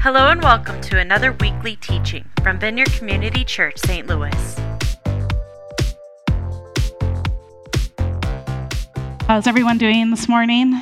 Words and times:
Hello 0.00 0.28
and 0.28 0.42
welcome 0.42 0.80
to 0.82 0.98
another 0.98 1.32
weekly 1.32 1.74
teaching 1.76 2.28
from 2.42 2.60
Vineyard 2.60 2.92
Community 2.92 3.44
Church, 3.44 3.78
St. 3.78 4.06
Louis. 4.06 4.30
How's 9.26 9.46
everyone 9.46 9.78
doing 9.78 10.10
this 10.10 10.28
morning? 10.28 10.80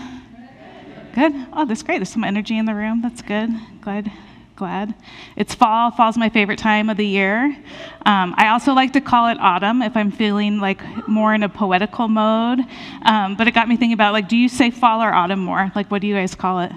Good. 1.15 1.33
Oh, 1.53 1.65
that's 1.65 1.83
great. 1.83 1.99
There's 1.99 2.11
some 2.11 2.25
energy 2.25 2.59
in 2.59 2.67
the 2.67 2.75
room. 2.75 3.01
That's 3.03 3.23
good. 3.23 3.51
Glad. 3.81 4.11
Glad. 4.57 4.95
It's 5.37 5.55
fall. 5.55 5.91
Fall's 5.93 6.19
my 6.19 6.29
favorite 6.29 6.59
time 6.59 6.91
of 6.91 6.97
the 6.97 7.07
year. 7.07 7.57
Um, 8.05 8.35
I 8.37 8.49
also 8.49 8.73
like 8.73 8.93
to 8.93 9.01
call 9.01 9.29
it 9.29 9.39
autumn 9.41 9.81
if 9.81 9.97
I'm 9.97 10.11
feeling 10.11 10.59
like 10.59 10.83
more 11.09 11.33
in 11.35 11.43
a 11.45 11.49
poetical 11.49 12.09
mode. 12.09 12.61
Um, 13.03 13.37
but 13.37 13.49
it 13.49 13.55
got 13.55 13.69
me 13.69 13.77
thinking 13.77 13.95
about 13.95 14.13
like, 14.13 14.29
do 14.29 14.37
you 14.37 14.49
say 14.49 14.71
fall 14.71 15.03
or 15.03 15.15
autumn 15.15 15.41
more? 15.41 15.73
Like, 15.75 15.91
what 15.91 16.03
do 16.03 16.09
you 16.09 16.15
guys 16.15 16.35
call 16.35 16.61
it? 16.61 16.73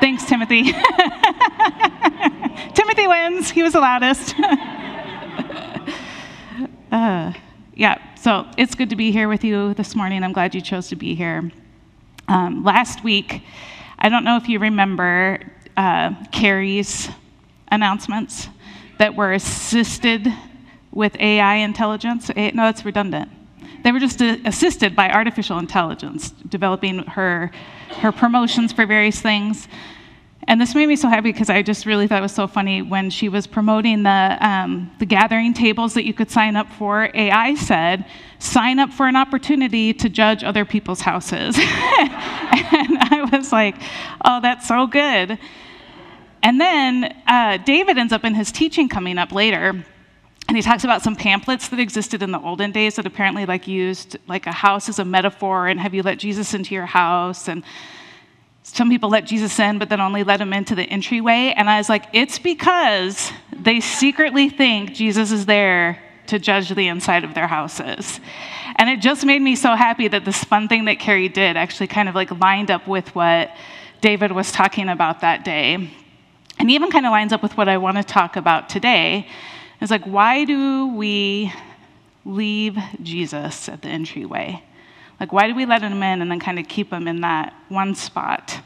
Thanks, 0.00 0.24
Timothy. 0.24 0.62
Timothy 2.74 3.06
wins. 3.06 3.50
He 3.50 3.62
was 3.62 3.74
the 3.74 3.80
loudest. 3.80 4.34
uh, 6.90 7.34
yeah, 7.74 8.16
so 8.16 8.46
it's 8.56 8.74
good 8.74 8.88
to 8.90 8.96
be 8.96 9.12
here 9.12 9.28
with 9.28 9.44
you 9.44 9.74
this 9.74 9.94
morning. 9.94 10.24
I'm 10.24 10.32
glad 10.32 10.54
you 10.54 10.62
chose 10.62 10.88
to 10.88 10.96
be 10.96 11.14
here. 11.14 11.50
Um, 12.28 12.64
last 12.64 13.04
week, 13.04 13.42
I 13.98 14.08
don't 14.08 14.24
know 14.24 14.38
if 14.38 14.48
you 14.48 14.58
remember 14.58 15.38
uh, 15.76 16.14
Carrie's 16.32 17.10
announcements 17.68 18.48
that 18.98 19.14
were 19.14 19.34
assisted 19.34 20.28
with 20.92 21.14
AI 21.20 21.56
intelligence. 21.56 22.30
A- 22.34 22.52
no, 22.52 22.62
that's 22.62 22.86
redundant. 22.86 23.30
They 23.82 23.92
were 23.92 24.00
just 24.00 24.20
uh, 24.20 24.36
assisted 24.44 24.94
by 24.94 25.10
artificial 25.10 25.58
intelligence, 25.58 26.30
developing 26.48 26.98
her, 27.04 27.50
her 27.96 28.12
promotions 28.12 28.72
for 28.72 28.86
various 28.86 29.20
things. 29.20 29.68
And 30.48 30.60
this 30.60 30.74
made 30.74 30.86
me 30.86 30.96
so 30.96 31.08
happy 31.08 31.32
because 31.32 31.50
I 31.50 31.62
just 31.62 31.84
really 31.84 32.06
thought 32.06 32.18
it 32.18 32.22
was 32.22 32.34
so 32.34 32.46
funny 32.46 32.82
when 32.82 33.10
she 33.10 33.28
was 33.28 33.46
promoting 33.46 34.02
the, 34.02 34.38
um, 34.40 34.90
the 34.98 35.06
gathering 35.06 35.52
tables 35.52 35.94
that 35.94 36.04
you 36.04 36.14
could 36.14 36.30
sign 36.30 36.56
up 36.56 36.70
for. 36.72 37.10
AI 37.14 37.54
said, 37.54 38.06
sign 38.38 38.78
up 38.78 38.90
for 38.90 39.06
an 39.06 39.16
opportunity 39.16 39.92
to 39.92 40.08
judge 40.08 40.42
other 40.42 40.64
people's 40.64 41.02
houses. 41.02 41.56
and 41.58 41.64
I 41.64 43.28
was 43.30 43.52
like, 43.52 43.76
oh, 44.24 44.40
that's 44.40 44.66
so 44.66 44.86
good. 44.86 45.38
And 46.42 46.58
then 46.58 47.14
uh, 47.26 47.58
David 47.58 47.98
ends 47.98 48.12
up 48.12 48.24
in 48.24 48.34
his 48.34 48.50
teaching 48.50 48.88
coming 48.88 49.18
up 49.18 49.32
later. 49.32 49.84
And 50.48 50.56
he 50.56 50.62
talks 50.62 50.84
about 50.84 51.02
some 51.02 51.14
pamphlets 51.14 51.68
that 51.68 51.78
existed 51.78 52.22
in 52.22 52.32
the 52.32 52.40
olden 52.40 52.72
days 52.72 52.96
that 52.96 53.06
apparently 53.06 53.46
like 53.46 53.68
used 53.68 54.16
like 54.26 54.46
a 54.46 54.52
house 54.52 54.88
as 54.88 54.98
a 54.98 55.04
metaphor 55.04 55.68
and 55.68 55.78
have 55.78 55.94
you 55.94 56.02
let 56.02 56.18
Jesus 56.18 56.54
into 56.54 56.74
your 56.74 56.86
house 56.86 57.46
and 57.46 57.62
some 58.72 58.88
people 58.88 59.10
let 59.10 59.24
Jesus 59.26 59.58
in, 59.58 59.78
but 59.78 59.88
then 59.88 60.00
only 60.00 60.22
let 60.22 60.40
him 60.40 60.52
into 60.52 60.74
the 60.74 60.84
entryway. 60.84 61.52
And 61.56 61.68
I 61.68 61.78
was 61.78 61.88
like, 61.88 62.06
it's 62.12 62.38
because 62.38 63.32
they 63.52 63.80
secretly 63.80 64.48
think 64.48 64.94
Jesus 64.94 65.32
is 65.32 65.46
there 65.46 66.00
to 66.28 66.38
judge 66.38 66.68
the 66.70 66.86
inside 66.86 67.24
of 67.24 67.34
their 67.34 67.48
houses. 67.48 68.20
And 68.76 68.88
it 68.88 69.00
just 69.00 69.26
made 69.26 69.42
me 69.42 69.56
so 69.56 69.74
happy 69.74 70.06
that 70.08 70.24
this 70.24 70.44
fun 70.44 70.68
thing 70.68 70.84
that 70.84 71.00
Carrie 71.00 71.28
did 71.28 71.56
actually 71.56 71.88
kind 71.88 72.08
of 72.08 72.14
like 72.14 72.30
lined 72.40 72.70
up 72.70 72.86
with 72.86 73.12
what 73.14 73.50
David 74.00 74.30
was 74.30 74.52
talking 74.52 74.88
about 74.88 75.20
that 75.22 75.44
day. 75.44 75.90
And 76.58 76.70
even 76.70 76.90
kind 76.90 77.06
of 77.06 77.10
lines 77.10 77.32
up 77.32 77.42
with 77.42 77.56
what 77.56 77.68
I 77.68 77.78
want 77.78 77.96
to 77.96 78.04
talk 78.04 78.36
about 78.36 78.68
today. 78.68 79.26
It's 79.80 79.90
like, 79.90 80.04
why 80.04 80.44
do 80.44 80.94
we 80.94 81.52
leave 82.24 82.78
Jesus 83.02 83.68
at 83.68 83.82
the 83.82 83.88
entryway? 83.88 84.62
Like, 85.20 85.32
why 85.32 85.46
do 85.46 85.54
we 85.54 85.66
let 85.66 85.82
him 85.82 86.02
in 86.02 86.22
and 86.22 86.30
then 86.30 86.40
kind 86.40 86.58
of 86.58 86.66
keep 86.66 86.90
him 86.90 87.06
in 87.06 87.20
that 87.20 87.54
one 87.68 87.94
spot? 87.94 88.60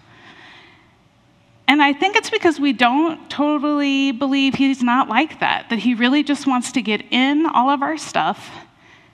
And 1.67 1.83
I 1.83 1.93
think 1.93 2.15
it's 2.15 2.31
because 2.31 2.61
we 2.61 2.73
don't 2.73 3.29
totally 3.29 4.13
believe 4.13 4.55
he's 4.55 4.83
not 4.83 5.09
like 5.09 5.41
that, 5.41 5.71
that 5.71 5.81
he 5.81 5.95
really 5.95 6.23
just 6.23 6.47
wants 6.47 6.71
to 6.73 6.83
get 6.83 7.03
in 7.11 7.47
all 7.47 7.71
of 7.71 7.83
our 7.83 7.97
stuff 7.97 8.51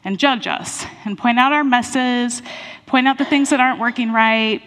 and 0.04 0.18
judge 0.18 0.46
us 0.46 0.84
and 1.04 1.16
point 1.16 1.38
out 1.38 1.52
our 1.52 1.64
messes, 1.64 2.42
point 2.86 3.08
out 3.08 3.18
the 3.18 3.24
things 3.24 3.50
that 3.50 3.60
aren't 3.60 3.80
working 3.80 4.12
right, 4.12 4.62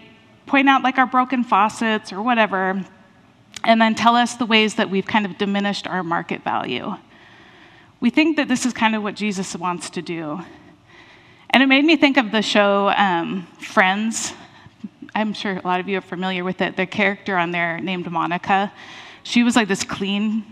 point 0.45 0.67
out 0.69 0.81
like 0.81 0.97
our 0.97 1.05
broken 1.05 1.43
faucets 1.43 2.11
or 2.11 2.21
whatever, 2.21 2.83
and 3.63 3.81
then 3.81 3.95
tell 3.95 4.15
us 4.15 4.35
the 4.35 4.45
ways 4.45 4.75
that 4.75 4.89
we've 4.89 5.05
kind 5.05 5.25
of 5.25 5.37
diminished 5.37 5.85
our 5.87 6.03
market 6.03 6.43
value. 6.43 6.93
We 7.99 8.09
think 8.09 8.37
that 8.37 8.47
this 8.47 8.65
is 8.65 8.73
kind 8.73 8.95
of 8.95 9.03
what 9.03 9.15
Jesus 9.15 9.55
wants 9.55 9.89
to 9.91 10.01
do. 10.01 10.41
And 11.53 11.61
it 11.61 11.67
made 11.67 11.85
me 11.85 11.95
think 11.97 12.17
of 12.17 12.31
the 12.31 12.41
show 12.41 12.89
um, 12.97 13.45
Friends. 13.59 14.33
I'm 15.13 15.33
sure 15.33 15.55
a 15.55 15.61
lot 15.61 15.79
of 15.79 15.87
you 15.87 15.99
are 15.99 16.01
familiar 16.01 16.43
with 16.43 16.61
it. 16.61 16.75
The 16.75 16.87
character 16.87 17.37
on 17.37 17.51
there 17.51 17.79
named 17.79 18.09
Monica, 18.09 18.73
she 19.21 19.43
was 19.43 19.55
like 19.55 19.67
this 19.67 19.83
clean, 19.83 20.45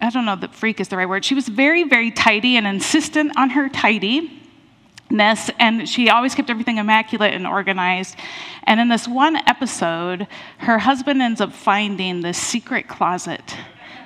I 0.00 0.10
don't 0.10 0.24
know, 0.24 0.36
the 0.36 0.46
freak 0.46 0.78
is 0.78 0.86
the 0.86 0.96
right 0.96 1.08
word. 1.08 1.24
She 1.24 1.34
was 1.34 1.48
very, 1.48 1.82
very 1.82 2.12
tidy 2.12 2.56
and 2.56 2.64
insistent 2.64 3.36
on 3.36 3.50
her 3.50 3.68
tidiness, 3.68 5.50
and 5.58 5.88
she 5.88 6.08
always 6.08 6.36
kept 6.36 6.48
everything 6.48 6.78
immaculate 6.78 7.34
and 7.34 7.44
organized. 7.44 8.14
And 8.62 8.78
in 8.78 8.88
this 8.88 9.08
one 9.08 9.34
episode, 9.48 10.28
her 10.58 10.78
husband 10.78 11.22
ends 11.22 11.40
up 11.40 11.52
finding 11.52 12.20
this 12.20 12.38
secret 12.38 12.86
closet 12.86 13.56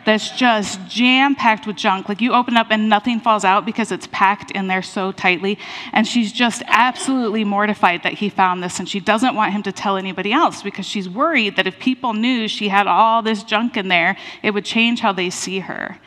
that's 0.08 0.30
just 0.30 0.80
jam 0.88 1.34
packed 1.34 1.66
with 1.66 1.76
junk. 1.76 2.08
Like 2.08 2.22
you 2.22 2.32
open 2.32 2.56
up 2.56 2.68
and 2.70 2.88
nothing 2.88 3.20
falls 3.20 3.44
out 3.44 3.66
because 3.66 3.92
it's 3.92 4.08
packed 4.10 4.50
in 4.52 4.66
there 4.66 4.80
so 4.80 5.12
tightly. 5.12 5.58
And 5.92 6.06
she's 6.06 6.32
just 6.32 6.62
absolutely 6.66 7.44
mortified 7.44 8.04
that 8.04 8.14
he 8.14 8.30
found 8.30 8.62
this. 8.62 8.78
And 8.78 8.88
she 8.88 9.00
doesn't 9.00 9.34
want 9.34 9.52
him 9.52 9.62
to 9.64 9.70
tell 9.70 9.98
anybody 9.98 10.32
else 10.32 10.62
because 10.62 10.86
she's 10.86 11.10
worried 11.10 11.56
that 11.56 11.66
if 11.66 11.78
people 11.78 12.14
knew 12.14 12.48
she 12.48 12.68
had 12.68 12.86
all 12.86 13.20
this 13.20 13.42
junk 13.42 13.76
in 13.76 13.88
there, 13.88 14.16
it 14.42 14.52
would 14.52 14.64
change 14.64 15.00
how 15.00 15.12
they 15.12 15.28
see 15.28 15.58
her. 15.58 15.98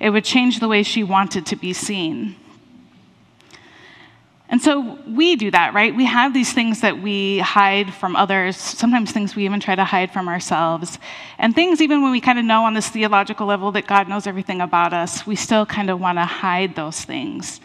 It 0.00 0.08
would 0.08 0.24
change 0.24 0.60
the 0.60 0.68
way 0.68 0.82
she 0.82 1.04
wanted 1.04 1.44
to 1.44 1.56
be 1.56 1.74
seen. 1.74 2.36
And 4.50 4.60
so 4.60 4.98
we 5.06 5.36
do 5.36 5.52
that, 5.52 5.74
right? 5.74 5.94
We 5.94 6.06
have 6.06 6.34
these 6.34 6.52
things 6.52 6.80
that 6.80 7.00
we 7.00 7.38
hide 7.38 7.94
from 7.94 8.16
others, 8.16 8.56
sometimes 8.56 9.12
things 9.12 9.36
we 9.36 9.44
even 9.44 9.60
try 9.60 9.76
to 9.76 9.84
hide 9.84 10.10
from 10.10 10.26
ourselves. 10.26 10.98
And 11.38 11.54
things, 11.54 11.80
even 11.80 12.02
when 12.02 12.10
we 12.10 12.20
kind 12.20 12.36
of 12.36 12.44
know 12.44 12.64
on 12.64 12.74
this 12.74 12.88
theological 12.88 13.46
level 13.46 13.70
that 13.72 13.86
God 13.86 14.08
knows 14.08 14.26
everything 14.26 14.60
about 14.60 14.92
us, 14.92 15.24
we 15.24 15.36
still 15.36 15.64
kind 15.64 15.88
of 15.88 16.00
want 16.00 16.18
to 16.18 16.24
hide 16.24 16.74
those 16.74 17.00
things. 17.00 17.60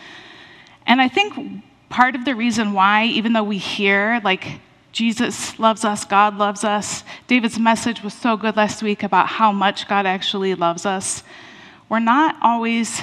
And 0.86 1.02
I 1.02 1.08
think 1.10 1.64
part 1.90 2.14
of 2.14 2.24
the 2.24 2.36
reason 2.36 2.74
why, 2.74 3.06
even 3.06 3.34
though 3.34 3.44
we 3.44 3.58
hear, 3.58 4.22
like, 4.24 4.60
Jesus 4.92 5.58
loves 5.58 5.84
us, 5.84 6.06
God 6.06 6.38
loves 6.38 6.64
us, 6.64 7.04
David's 7.26 7.58
message 7.58 8.04
was 8.04 8.14
so 8.14 8.38
good 8.38 8.56
last 8.56 8.84
week 8.84 9.02
about 9.02 9.28
how 9.28 9.52
much 9.52 9.88
God 9.88 10.06
actually 10.06 10.54
loves 10.54 10.86
us, 10.86 11.24
we're 11.90 11.98
not 11.98 12.36
always 12.44 13.02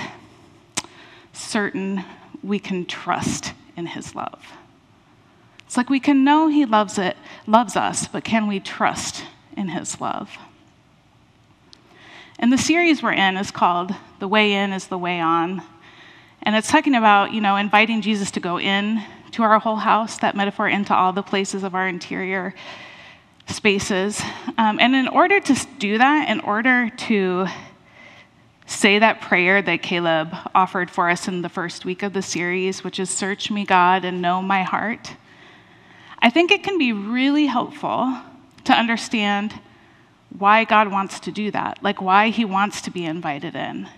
certain 1.33 2.05
we 2.45 2.61
can 2.61 2.87
trust 2.87 3.53
in 3.77 3.87
his 3.87 4.15
love. 4.15 4.43
It's 5.67 5.77
like 5.77 5.89
we 5.89 6.01
can 6.01 6.25
know 6.25 6.49
he 6.49 6.67
loves 6.67 6.99
it, 6.99 7.17
loves 7.47 7.77
us, 7.77 8.07
but 8.07 8.25
can 8.25 8.47
we 8.47 8.61
trust 8.61 9.25
in 9.57 9.69
his 9.69 10.01
love? 10.01 10.37
And 12.39 12.53
the 12.53 12.59
series 12.59 13.03
we're 13.03 13.13
in 13.13 13.37
is 13.37 13.51
called 13.51 13.95
The 14.19 14.29
Way 14.29 14.53
In 14.53 14.73
is 14.73 14.89
the 14.89 14.99
Way 14.99 15.21
On. 15.21 15.63
And 16.43 16.57
it's 16.57 16.71
talking 16.71 16.95
about, 16.95 17.33
you 17.33 17.41
know, 17.41 17.57
inviting 17.57 18.03
Jesus 18.03 18.33
to 18.33 18.41
go 18.41 18.59
in 18.59 19.03
to 19.31 19.43
our 19.43 19.59
whole 19.59 19.77
house, 19.77 20.19
that 20.19 20.37
metaphor 20.37 20.69
into 20.69 20.95
all 20.95 21.13
the 21.13 21.23
places 21.23 21.63
of 21.63 21.75
our 21.75 21.89
interior 21.89 22.55
spaces. 23.47 24.21
Um, 24.59 24.79
and 24.81 24.95
in 24.95 25.09
order 25.09 25.41
to 25.41 25.67
do 25.79 25.99
that, 25.99 26.29
in 26.29 26.41
order 26.41 26.91
to 26.91 27.47
say 28.67 28.99
that 28.99 29.21
prayer 29.21 29.61
that 29.63 29.83
Caleb 29.83 30.35
offered 30.55 30.91
for 30.91 31.11
us 31.11 31.29
in 31.29 31.43
the 31.43 31.49
first 31.49 31.85
week 31.85 32.03
of 32.03 32.13
the 32.13 32.23
series, 32.23 32.85
which 32.85 32.99
is 32.99 33.11
Search 33.11 33.51
me, 33.51 33.65
God, 33.65 34.05
and 34.05 34.23
know 34.23 34.41
my 34.43 34.63
heart, 34.63 35.17
I 36.21 36.31
think 36.31 36.51
it 36.51 36.63
can 36.63 36.79
be 36.79 36.93
really 36.93 37.47
helpful 37.47 38.17
to 38.65 38.73
understand 38.73 39.59
why 40.39 40.65
God 40.65 40.91
wants 40.91 41.21
to 41.21 41.33
do 41.33 41.51
that, 41.51 41.83
like 41.83 42.01
why 42.01 42.31
he 42.31 42.45
wants 42.45 42.81
to 42.83 42.91
be 42.91 43.05
invited 43.05 43.55
in. 43.55 43.89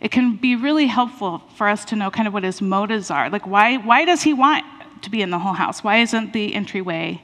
It 0.00 0.10
can 0.12 0.36
be 0.36 0.54
really 0.54 0.86
helpful 0.86 1.42
for 1.56 1.68
us 1.68 1.84
to 1.86 1.96
know 1.96 2.10
kind 2.10 2.28
of 2.28 2.34
what 2.34 2.44
his 2.44 2.62
motives 2.62 3.10
are. 3.10 3.28
Like, 3.28 3.46
why, 3.46 3.78
why 3.78 4.04
does 4.04 4.22
he 4.22 4.32
want 4.32 4.64
to 5.02 5.10
be 5.10 5.22
in 5.22 5.30
the 5.30 5.38
whole 5.38 5.52
house? 5.52 5.82
Why 5.82 5.98
isn't 5.98 6.32
the 6.32 6.54
entryway 6.54 7.22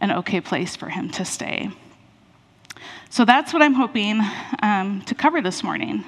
an 0.00 0.12
okay 0.12 0.40
place 0.40 0.76
for 0.76 0.88
him 0.88 1.10
to 1.10 1.24
stay? 1.24 1.70
So 3.16 3.24
that's 3.24 3.54
what 3.54 3.62
I'm 3.62 3.72
hoping 3.72 4.20
um, 4.62 5.00
to 5.06 5.14
cover 5.14 5.40
this 5.40 5.62
morning 5.62 6.04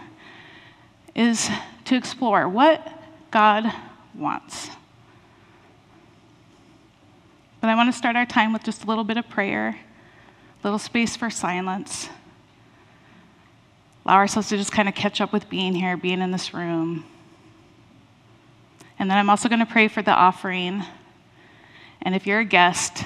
is 1.14 1.49
to 1.87 1.96
explore 1.96 2.46
what 2.46 2.87
God 3.31 3.64
wants. 4.14 4.69
But 7.62 7.70
I 7.70 7.75
want 7.76 7.90
to 7.90 7.96
start 7.96 8.14
our 8.14 8.26
time 8.26 8.52
with 8.52 8.62
just 8.62 8.84
a 8.84 8.87
little 8.87 9.05
bit 9.05 9.16
of 9.16 9.26
prayer, 9.26 9.69
a 9.69 10.66
little 10.66 10.78
space 10.78 11.16
for 11.16 11.31
silence. 11.31 12.10
Allow 14.05 14.16
ourselves 14.16 14.50
to 14.50 14.58
just 14.58 14.72
kind 14.72 14.87
of 14.87 14.94
catch 14.94 15.22
up 15.22 15.32
with 15.32 15.49
being 15.49 15.75
here, 15.75 15.96
being 15.96 16.20
in 16.20 16.31
this 16.31 16.52
room. 16.52 17.06
And 18.99 19.10
then 19.10 19.16
I'm 19.16 19.31
also 19.31 19.49
going 19.49 19.60
to 19.60 19.72
pray 19.72 19.88
for 19.88 20.02
the 20.02 20.12
offering. 20.12 20.84
And 22.02 22.14
if 22.14 22.26
you're 22.26 22.40
a 22.40 22.44
guest, 22.44 23.02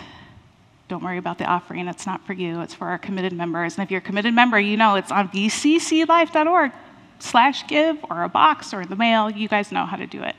Don't 0.93 1.03
worry 1.03 1.17
about 1.17 1.39
the 1.39 1.47
offering. 1.47 1.89
It's 1.89 2.05
not 2.05 2.27
for 2.27 2.35
you, 2.35 2.61
it's 2.61 2.75
for 2.75 2.87
our 2.87 2.99
committed 2.99 3.33
members. 3.33 3.79
And 3.79 3.83
if 3.83 3.91
you're 3.91 4.01
a 4.01 4.03
committed 4.03 4.35
member, 4.35 4.61
you 4.61 4.77
know 4.77 4.97
it's 4.97 5.11
on 5.11 5.31
vcclife.org 5.31 6.71
slash 7.19 7.67
give 7.67 7.97
or 8.11 8.25
a 8.25 8.29
box 8.29 8.75
or 8.75 8.85
the 8.85 8.95
mail. 8.95 9.31
You 9.31 9.49
guys 9.49 9.73
know 9.73 9.87
how 9.87 9.97
to 9.97 10.07
do 10.07 10.23
it. 10.23 10.37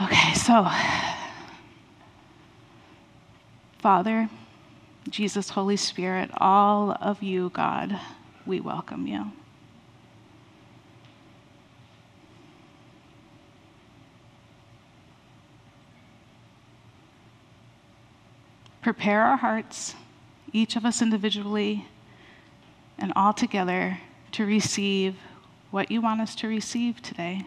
Okay, 0.00 0.34
so, 0.34 0.64
Father, 3.80 4.30
Jesus, 5.10 5.48
Holy 5.48 5.76
Spirit, 5.76 6.30
all 6.36 6.96
of 7.00 7.20
you, 7.20 7.50
God, 7.52 7.98
we 8.46 8.60
welcome 8.60 9.08
you. 9.08 9.32
Prepare 18.82 19.22
our 19.22 19.36
hearts, 19.36 19.94
each 20.52 20.74
of 20.74 20.84
us 20.84 21.00
individually 21.00 21.86
and 22.98 23.12
all 23.14 23.32
together, 23.32 23.98
to 24.32 24.44
receive 24.44 25.16
what 25.70 25.90
you 25.90 26.00
want 26.00 26.20
us 26.20 26.34
to 26.34 26.48
receive 26.48 27.00
today. 27.00 27.46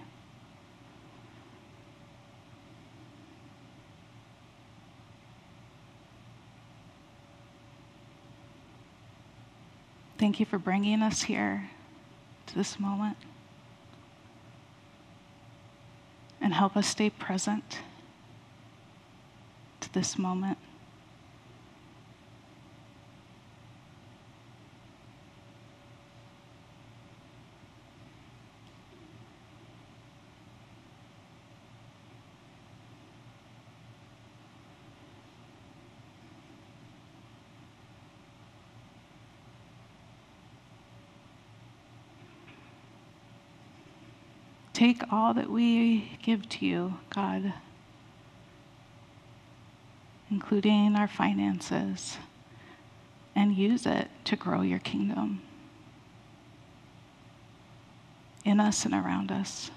Thank 10.18 10.40
you 10.40 10.46
for 10.46 10.58
bringing 10.58 11.02
us 11.02 11.24
here 11.24 11.70
to 12.48 12.56
this 12.56 12.80
moment. 12.80 13.18
And 16.40 16.54
help 16.54 16.78
us 16.78 16.88
stay 16.88 17.10
present 17.10 17.80
to 19.82 19.94
this 19.94 20.18
moment. 20.18 20.58
Take 44.76 45.04
all 45.10 45.34
that 45.36 45.50
we 45.50 46.18
give 46.22 46.50
to 46.50 46.66
you, 46.66 46.96
God, 47.10 47.54
including 50.30 50.98
our 50.98 51.08
finances, 51.08 52.18
and 53.34 53.56
use 53.56 53.86
it 53.86 54.10
to 54.26 54.36
grow 54.36 54.64
your 54.64 54.80
kingdom 54.80 55.42
in 58.44 58.60
us 58.60 58.84
and 58.84 58.94
around 58.94 59.32
us. 59.32 59.72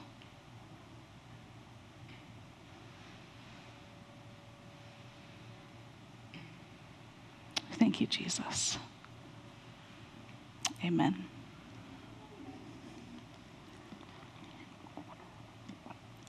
Thank 7.75 8.01
you, 8.01 8.09
Jesus. 8.09 8.79
Amen. 10.85 11.25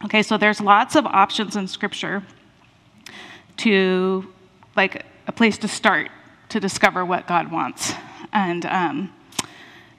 Okay, 0.05 0.23
so 0.23 0.37
there's 0.37 0.61
lots 0.61 0.95
of 0.95 1.05
options 1.05 1.57
in 1.57 1.67
Scripture 1.67 2.23
to, 3.57 4.25
like, 4.75 5.05
a 5.27 5.31
place 5.31 5.57
to 5.57 5.67
start 5.67 6.09
to 6.47 6.59
discover 6.59 7.03
what 7.03 7.27
God 7.27 7.51
wants. 7.51 7.93
And 8.31 8.65
um, 8.65 9.13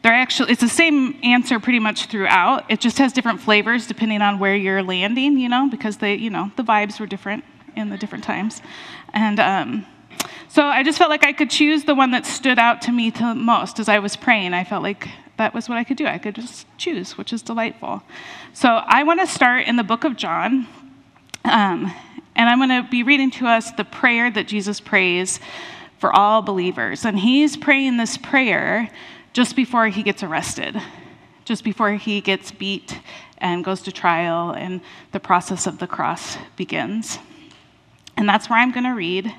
they're 0.02 0.12
actually, 0.12 0.52
it's 0.52 0.62
the 0.62 0.68
same 0.68 1.18
answer 1.22 1.60
pretty 1.60 1.80
much 1.80 2.06
throughout. 2.06 2.64
It 2.70 2.80
just 2.80 2.98
has 2.98 3.12
different 3.12 3.40
flavors 3.40 3.86
depending 3.86 4.22
on 4.22 4.38
where 4.38 4.56
you're 4.56 4.82
landing, 4.82 5.38
you 5.38 5.48
know, 5.48 5.68
because 5.70 5.98
they, 5.98 6.14
you 6.14 6.30
know, 6.30 6.50
the 6.56 6.62
vibes 6.62 6.98
were 6.98 7.06
different 7.06 7.44
in 7.76 7.90
the 7.90 7.98
different 7.98 8.24
times. 8.24 8.62
And 9.12 9.38
um, 9.38 9.86
so 10.48 10.64
I 10.64 10.82
just 10.82 10.96
felt 10.96 11.10
like 11.10 11.24
I 11.24 11.32
could 11.32 11.50
choose 11.50 11.84
the 11.84 11.94
one 11.94 12.10
that 12.12 12.24
stood 12.24 12.58
out 12.58 12.80
to 12.82 12.92
me 12.92 13.10
the 13.10 13.34
most 13.34 13.78
as 13.78 13.88
I 13.88 13.98
was 13.98 14.16
praying. 14.16 14.54
I 14.54 14.64
felt 14.64 14.82
like 14.82 15.08
that 15.40 15.54
was 15.54 15.70
what 15.70 15.78
I 15.78 15.84
could 15.84 15.96
do. 15.96 16.06
I 16.06 16.18
could 16.18 16.34
just 16.34 16.66
choose, 16.76 17.16
which 17.16 17.32
is 17.32 17.40
delightful. 17.40 18.02
So 18.52 18.82
I 18.84 19.04
want 19.04 19.20
to 19.20 19.26
start 19.26 19.66
in 19.66 19.76
the 19.76 19.82
book 19.82 20.04
of 20.04 20.14
John. 20.14 20.66
Um, 21.46 21.90
and 22.36 22.46
I'm 22.46 22.58
going 22.58 22.68
to 22.68 22.86
be 22.90 23.02
reading 23.02 23.30
to 23.32 23.46
us 23.46 23.70
the 23.72 23.84
prayer 23.84 24.30
that 24.30 24.46
Jesus 24.46 24.80
prays 24.80 25.40
for 25.98 26.14
all 26.14 26.42
believers. 26.42 27.06
And 27.06 27.18
he's 27.18 27.56
praying 27.56 27.96
this 27.96 28.18
prayer 28.18 28.90
just 29.32 29.56
before 29.56 29.86
he 29.86 30.02
gets 30.02 30.22
arrested, 30.22 30.78
just 31.46 31.64
before 31.64 31.92
he 31.92 32.20
gets 32.20 32.52
beat 32.52 33.00
and 33.38 33.64
goes 33.64 33.80
to 33.82 33.92
trial, 33.92 34.50
and 34.50 34.82
the 35.12 35.20
process 35.20 35.66
of 35.66 35.78
the 35.78 35.86
cross 35.86 36.36
begins. 36.56 37.18
And 38.18 38.28
that's 38.28 38.50
where 38.50 38.58
I'm 38.58 38.72
going 38.72 38.84
to 38.84 38.90
read. 38.90 39.34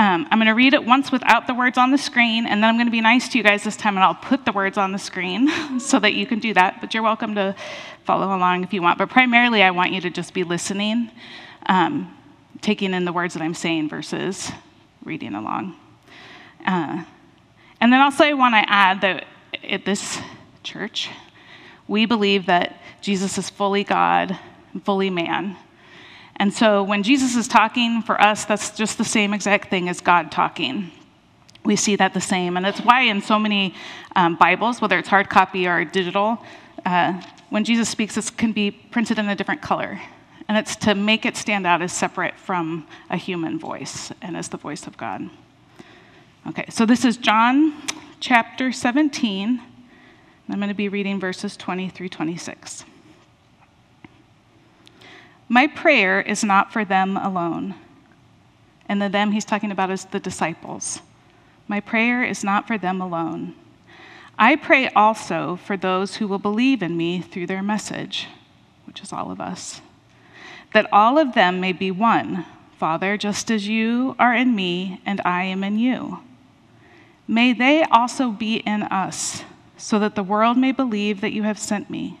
Um, 0.00 0.26
I'm 0.30 0.38
going 0.38 0.46
to 0.46 0.54
read 0.54 0.72
it 0.72 0.82
once 0.82 1.12
without 1.12 1.46
the 1.46 1.52
words 1.52 1.76
on 1.76 1.90
the 1.90 1.98
screen, 1.98 2.46
and 2.46 2.62
then 2.62 2.70
I'm 2.70 2.76
going 2.76 2.86
to 2.86 2.90
be 2.90 3.02
nice 3.02 3.28
to 3.28 3.36
you 3.36 3.44
guys 3.44 3.64
this 3.64 3.76
time, 3.76 3.98
and 3.98 4.02
I'll 4.02 4.14
put 4.14 4.46
the 4.46 4.52
words 4.52 4.78
on 4.78 4.92
the 4.92 4.98
screen 4.98 5.78
so 5.78 5.98
that 5.98 6.14
you 6.14 6.24
can 6.24 6.38
do 6.38 6.54
that. 6.54 6.80
But 6.80 6.94
you're 6.94 7.02
welcome 7.02 7.34
to 7.34 7.54
follow 8.06 8.34
along 8.34 8.64
if 8.64 8.72
you 8.72 8.80
want. 8.80 8.96
But 8.96 9.10
primarily, 9.10 9.62
I 9.62 9.72
want 9.72 9.92
you 9.92 10.00
to 10.00 10.08
just 10.08 10.32
be 10.32 10.42
listening, 10.42 11.10
um, 11.66 12.16
taking 12.62 12.94
in 12.94 13.04
the 13.04 13.12
words 13.12 13.34
that 13.34 13.42
I'm 13.42 13.52
saying 13.52 13.90
versus 13.90 14.50
reading 15.04 15.34
along. 15.34 15.76
Uh, 16.66 17.04
and 17.82 17.92
then 17.92 18.00
also, 18.00 18.24
I 18.24 18.32
want 18.32 18.54
to 18.54 18.72
add 18.72 19.02
that 19.02 19.26
at 19.68 19.84
this 19.84 20.18
church, 20.62 21.10
we 21.88 22.06
believe 22.06 22.46
that 22.46 22.80
Jesus 23.02 23.36
is 23.36 23.50
fully 23.50 23.84
God, 23.84 24.38
and 24.72 24.82
fully 24.82 25.10
man. 25.10 25.58
And 26.40 26.54
so 26.54 26.82
when 26.82 27.02
Jesus 27.02 27.36
is 27.36 27.46
talking 27.46 28.00
for 28.00 28.18
us, 28.18 28.46
that's 28.46 28.70
just 28.70 28.96
the 28.96 29.04
same 29.04 29.34
exact 29.34 29.68
thing 29.68 29.90
as 29.90 30.00
God 30.00 30.32
talking. 30.32 30.90
We 31.66 31.76
see 31.76 31.96
that 31.96 32.14
the 32.14 32.20
same. 32.22 32.56
And 32.56 32.64
that's 32.64 32.80
why 32.80 33.02
in 33.02 33.20
so 33.20 33.38
many 33.38 33.74
um, 34.16 34.36
Bibles, 34.36 34.80
whether 34.80 34.98
it's 34.98 35.10
hard 35.10 35.28
copy 35.28 35.68
or 35.68 35.84
digital, 35.84 36.42
uh, 36.86 37.20
when 37.50 37.62
Jesus 37.62 37.90
speaks, 37.90 38.16
it 38.16 38.38
can 38.38 38.52
be 38.52 38.70
printed 38.70 39.18
in 39.18 39.28
a 39.28 39.36
different 39.36 39.60
color. 39.60 40.00
And 40.48 40.56
it's 40.56 40.76
to 40.76 40.94
make 40.94 41.26
it 41.26 41.36
stand 41.36 41.66
out 41.66 41.82
as 41.82 41.92
separate 41.92 42.38
from 42.38 42.86
a 43.10 43.18
human 43.18 43.58
voice 43.58 44.10
and 44.22 44.34
as 44.34 44.48
the 44.48 44.56
voice 44.56 44.86
of 44.86 44.96
God. 44.96 45.28
Okay, 46.48 46.64
so 46.70 46.86
this 46.86 47.04
is 47.04 47.18
John 47.18 47.74
chapter 48.18 48.72
17. 48.72 49.60
I'm 50.48 50.56
going 50.56 50.68
to 50.68 50.74
be 50.74 50.88
reading 50.88 51.20
verses 51.20 51.54
20 51.58 51.90
through 51.90 52.08
26. 52.08 52.86
My 55.52 55.66
prayer 55.66 56.20
is 56.20 56.44
not 56.44 56.72
for 56.72 56.84
them 56.84 57.16
alone. 57.16 57.74
And 58.86 59.02
the 59.02 59.08
them 59.08 59.32
he's 59.32 59.44
talking 59.44 59.72
about 59.72 59.90
is 59.90 60.04
the 60.04 60.20
disciples. 60.20 61.00
My 61.66 61.80
prayer 61.80 62.22
is 62.22 62.44
not 62.44 62.68
for 62.68 62.78
them 62.78 63.00
alone. 63.00 63.56
I 64.38 64.54
pray 64.54 64.88
also 64.90 65.56
for 65.56 65.76
those 65.76 66.16
who 66.16 66.28
will 66.28 66.38
believe 66.38 66.84
in 66.84 66.96
me 66.96 67.20
through 67.20 67.48
their 67.48 67.64
message, 67.64 68.28
which 68.86 69.02
is 69.02 69.12
all 69.12 69.32
of 69.32 69.40
us, 69.40 69.80
that 70.72 70.88
all 70.92 71.18
of 71.18 71.34
them 71.34 71.60
may 71.60 71.72
be 71.72 71.90
one, 71.90 72.46
Father, 72.78 73.16
just 73.16 73.50
as 73.50 73.66
you 73.66 74.14
are 74.20 74.34
in 74.34 74.54
me 74.54 75.00
and 75.04 75.20
I 75.24 75.42
am 75.42 75.64
in 75.64 75.80
you. 75.80 76.20
May 77.26 77.52
they 77.52 77.82
also 77.82 78.30
be 78.30 78.58
in 78.58 78.84
us, 78.84 79.42
so 79.76 79.98
that 79.98 80.14
the 80.14 80.22
world 80.22 80.56
may 80.56 80.70
believe 80.70 81.20
that 81.20 81.32
you 81.32 81.42
have 81.42 81.58
sent 81.58 81.90
me. 81.90 82.20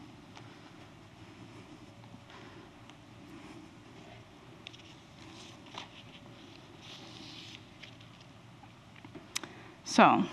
So, 9.91 10.23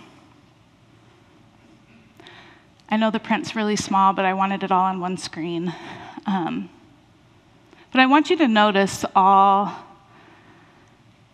I 2.88 2.96
know 2.96 3.10
the 3.10 3.18
print's 3.18 3.56
really 3.56 3.74
small, 3.74 4.12
but 4.12 4.24
I 4.24 4.32
wanted 4.32 4.62
it 4.62 4.70
all 4.70 4.84
on 4.84 5.00
one 5.00 5.16
screen. 5.16 5.74
Um, 6.26 6.70
but 7.90 8.00
I 8.00 8.06
want 8.06 8.30
you 8.30 8.36
to 8.36 8.46
notice 8.46 9.04
all 9.16 9.74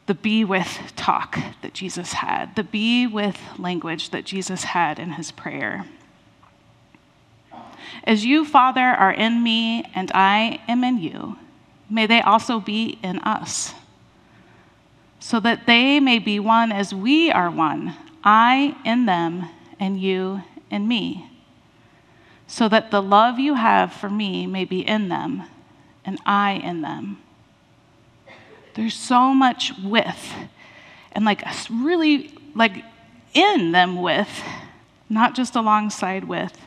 the 0.06 0.14
be 0.14 0.42
with 0.42 0.94
talk 0.96 1.38
that 1.60 1.74
Jesus 1.74 2.14
had, 2.14 2.56
the 2.56 2.64
be 2.64 3.06
with 3.06 3.38
language 3.58 4.08
that 4.08 4.24
Jesus 4.24 4.64
had 4.64 4.98
in 4.98 5.12
his 5.12 5.30
prayer. 5.30 5.84
As 8.04 8.24
you, 8.24 8.46
Father, 8.46 8.80
are 8.80 9.12
in 9.12 9.42
me 9.42 9.84
and 9.94 10.10
I 10.14 10.62
am 10.66 10.82
in 10.82 10.96
you, 10.96 11.36
may 11.90 12.06
they 12.06 12.22
also 12.22 12.58
be 12.58 12.98
in 13.02 13.18
us, 13.18 13.74
so 15.20 15.40
that 15.40 15.66
they 15.66 16.00
may 16.00 16.18
be 16.18 16.40
one 16.40 16.72
as 16.72 16.94
we 16.94 17.30
are 17.30 17.50
one, 17.50 17.94
I 18.24 18.76
in 18.84 19.04
them 19.06 19.48
and 19.78 20.00
you 20.00 20.42
in 20.70 20.88
me, 20.88 21.30
so 22.46 22.68
that 22.68 22.90
the 22.90 23.02
love 23.02 23.38
you 23.38 23.54
have 23.54 23.92
for 23.92 24.08
me 24.08 24.46
may 24.46 24.64
be 24.64 24.80
in 24.80 25.08
them 25.08 25.42
and 26.04 26.18
I 26.24 26.52
in 26.52 26.80
them. 26.80 27.18
There's 28.74 28.94
so 28.94 29.34
much 29.34 29.72
with, 29.82 30.34
and 31.12 31.24
like 31.24 31.44
really 31.70 32.32
like 32.54 32.84
in 33.34 33.72
them 33.72 34.00
with, 34.00 34.42
not 35.08 35.34
just 35.34 35.54
alongside 35.54 36.24
with. 36.24 36.58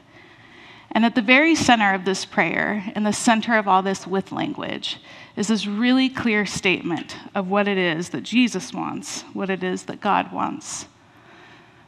And 0.92 1.06
at 1.06 1.16
the 1.16 1.22
very 1.22 1.54
center 1.54 1.94
of 1.94 2.06
this 2.06 2.24
prayer, 2.24 2.92
in 2.96 3.04
the 3.04 3.14
center 3.14 3.58
of 3.58 3.68
all 3.68 3.82
this 3.82 4.08
with 4.08 4.32
language, 4.32 4.98
is 5.36 5.50
this 5.50 5.68
really 5.68 6.10
clear 6.10 6.46
statement 6.46 7.18
of 7.36 7.50
what 7.50 7.68
it 7.68 7.78
is 7.78 8.10
that 8.10 8.24
Jesus 8.24 8.74
wants, 8.74 9.22
what 9.34 9.50
it 9.50 9.64
is 9.64 9.84
that 9.84 10.00
God 10.00 10.32
wants. 10.32 10.86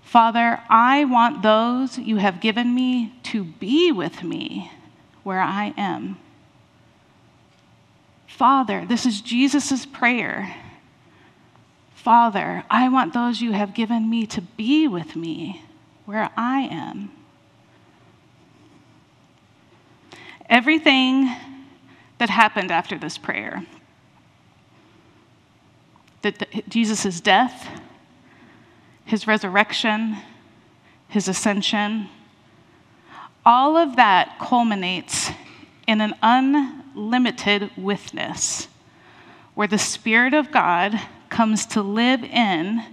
Father, 0.10 0.60
I 0.72 1.06
want 1.06 1.44
those 1.44 2.00
you 2.00 2.16
have 2.16 2.42
given 2.42 2.74
me 2.74 3.14
to 3.22 3.44
be 3.44 3.92
with 3.92 4.24
me 4.24 4.72
where 5.22 5.40
I 5.40 5.72
am. 5.78 6.18
Father, 8.26 8.88
this 8.88 9.06
is 9.06 9.22
Jesus' 9.22 9.86
prayer. 9.86 10.56
Father, 11.94 12.64
I 12.72 12.90
want 12.90 13.14
those 13.14 13.40
you 13.40 13.52
have 13.52 13.76
given 13.76 14.10
me 14.10 14.26
to 14.26 14.42
be 14.42 14.88
with 14.88 15.16
me 15.16 15.64
where 16.06 16.32
I 16.36 16.62
am. 16.62 17.12
Everything 20.50 21.30
that 22.18 22.32
happened 22.32 22.72
after 22.72 22.98
this 22.98 23.20
prayer, 23.20 23.64
that 26.24 26.68
Jesus' 26.68 27.22
death, 27.22 27.80
his 29.10 29.26
resurrection, 29.26 30.18
his 31.08 31.28
ascension, 31.28 32.08
all 33.44 33.76
of 33.76 33.96
that 33.96 34.38
culminates 34.40 35.32
in 35.88 36.00
an 36.00 36.14
unlimited 36.22 37.72
witness 37.76 38.68
where 39.56 39.68
the 39.68 39.80
Spirit 39.80 40.36
of 40.36 40.52
God 40.52 41.00
comes 41.30 41.66
to 41.66 41.82
live 41.82 42.24
in 42.24 42.86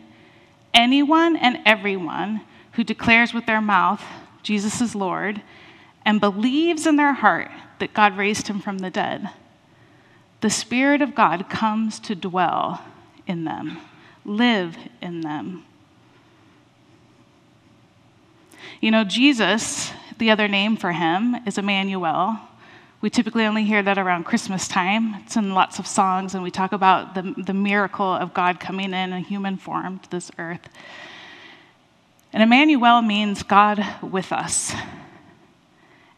anyone 0.73 1.37
and 1.37 1.59
everyone 1.67 2.41
who 2.73 2.83
declares 2.83 3.35
with 3.35 3.45
their 3.45 3.61
mouth 3.61 4.03
Jesus 4.43 4.81
is 4.81 4.95
Lord 4.95 5.43
and 6.07 6.19
believes 6.19 6.87
in 6.87 6.97
their 6.97 7.13
heart 7.13 7.51
that 7.79 7.93
God 7.93 8.17
raised 8.17 8.49
him 8.49 8.61
from 8.61 8.79
the 8.79 8.91
dead. 8.91 9.29
The 10.41 10.49
Spirit 10.51 11.03
of 11.03 11.15
God 11.15 11.51
comes 11.51 12.01
to 12.01 12.15
dwell 12.15 12.83
in 13.27 13.45
them, 13.45 13.79
live 14.25 14.79
in 15.03 15.21
them. 15.21 15.65
You 18.81 18.91
know, 18.91 19.05
Jesus, 19.05 19.91
the 20.19 20.31
other 20.31 20.49
name 20.49 20.77
for 20.77 20.93
him 20.93 21.37
is 21.47 21.57
Emmanuel, 21.57 22.39
we 23.01 23.11
typically 23.11 23.45
only 23.45 23.65
hear 23.65 23.83
that 23.83 23.99
around 23.99 24.25
Christmas 24.25 24.67
time. 24.67 25.17
It's 25.25 25.37
in 25.37 25.55
lots 25.55 25.79
of 25.79 25.87
songs, 25.87 26.35
and 26.35 26.43
we 26.43 26.51
talk 26.51 26.73
about 26.73 27.15
the, 27.15 27.35
the 27.37 27.55
miracle 27.55 28.07
of 28.07 28.35
God 28.35 28.59
coming 28.59 28.93
in 28.95 29.13
a 29.13 29.21
human 29.21 29.59
form 29.59 29.99
to 30.01 30.11
this 30.11 30.31
earth. 30.39 30.69
And 32.33 32.43
Emmanuel 32.43 33.03
means 33.03 33.43
God 33.43 33.85
with 34.03 34.33
us. 34.33 34.75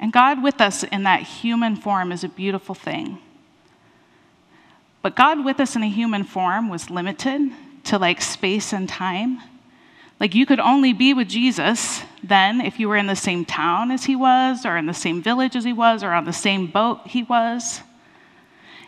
And 0.01 0.13
God 0.13 0.43
with 0.43 0.61
us 0.61 0.85
in 0.85 1.03
that 1.03 1.23
human 1.23 1.77
form 1.77 2.13
is 2.13 2.25
a 2.25 2.29
beautiful 2.29 2.75
thing. 2.75 3.19
But 5.03 5.17
God 5.17 5.45
with 5.45 5.61
us 5.61 5.77
in 5.77 5.83
a 5.83 5.89
human 5.89 6.25
form 6.25 6.69
was 6.69 6.91
limited 6.91 7.51
to 7.85 7.99
like 7.99 8.23
space 8.23 8.73
and 8.73 8.89
time. 8.89 9.41
Like 10.21 10.35
you 10.35 10.47
could 10.47 10.61
only 10.61 10.93
be 10.93 11.15
with 11.15 11.29
Jesus 11.29 12.03
then 12.23 12.61
if 12.61 12.81
you 12.81 12.89
were 12.89 12.97
in 12.97 13.07
the 13.07 13.17
same 13.17 13.45
town 13.45 13.91
as 13.91 14.05
he 14.05 14.17
was, 14.17 14.67
or 14.67 14.77
in 14.77 14.87
the 14.87 14.95
same 14.95 15.23
village 15.23 15.55
as 15.55 15.65
he 15.65 15.73
was, 15.73 16.03
or 16.03 16.13
on 16.13 16.25
the 16.25 16.33
same 16.33 16.67
boat 16.67 17.01
he 17.07 17.23
was. 17.23 17.81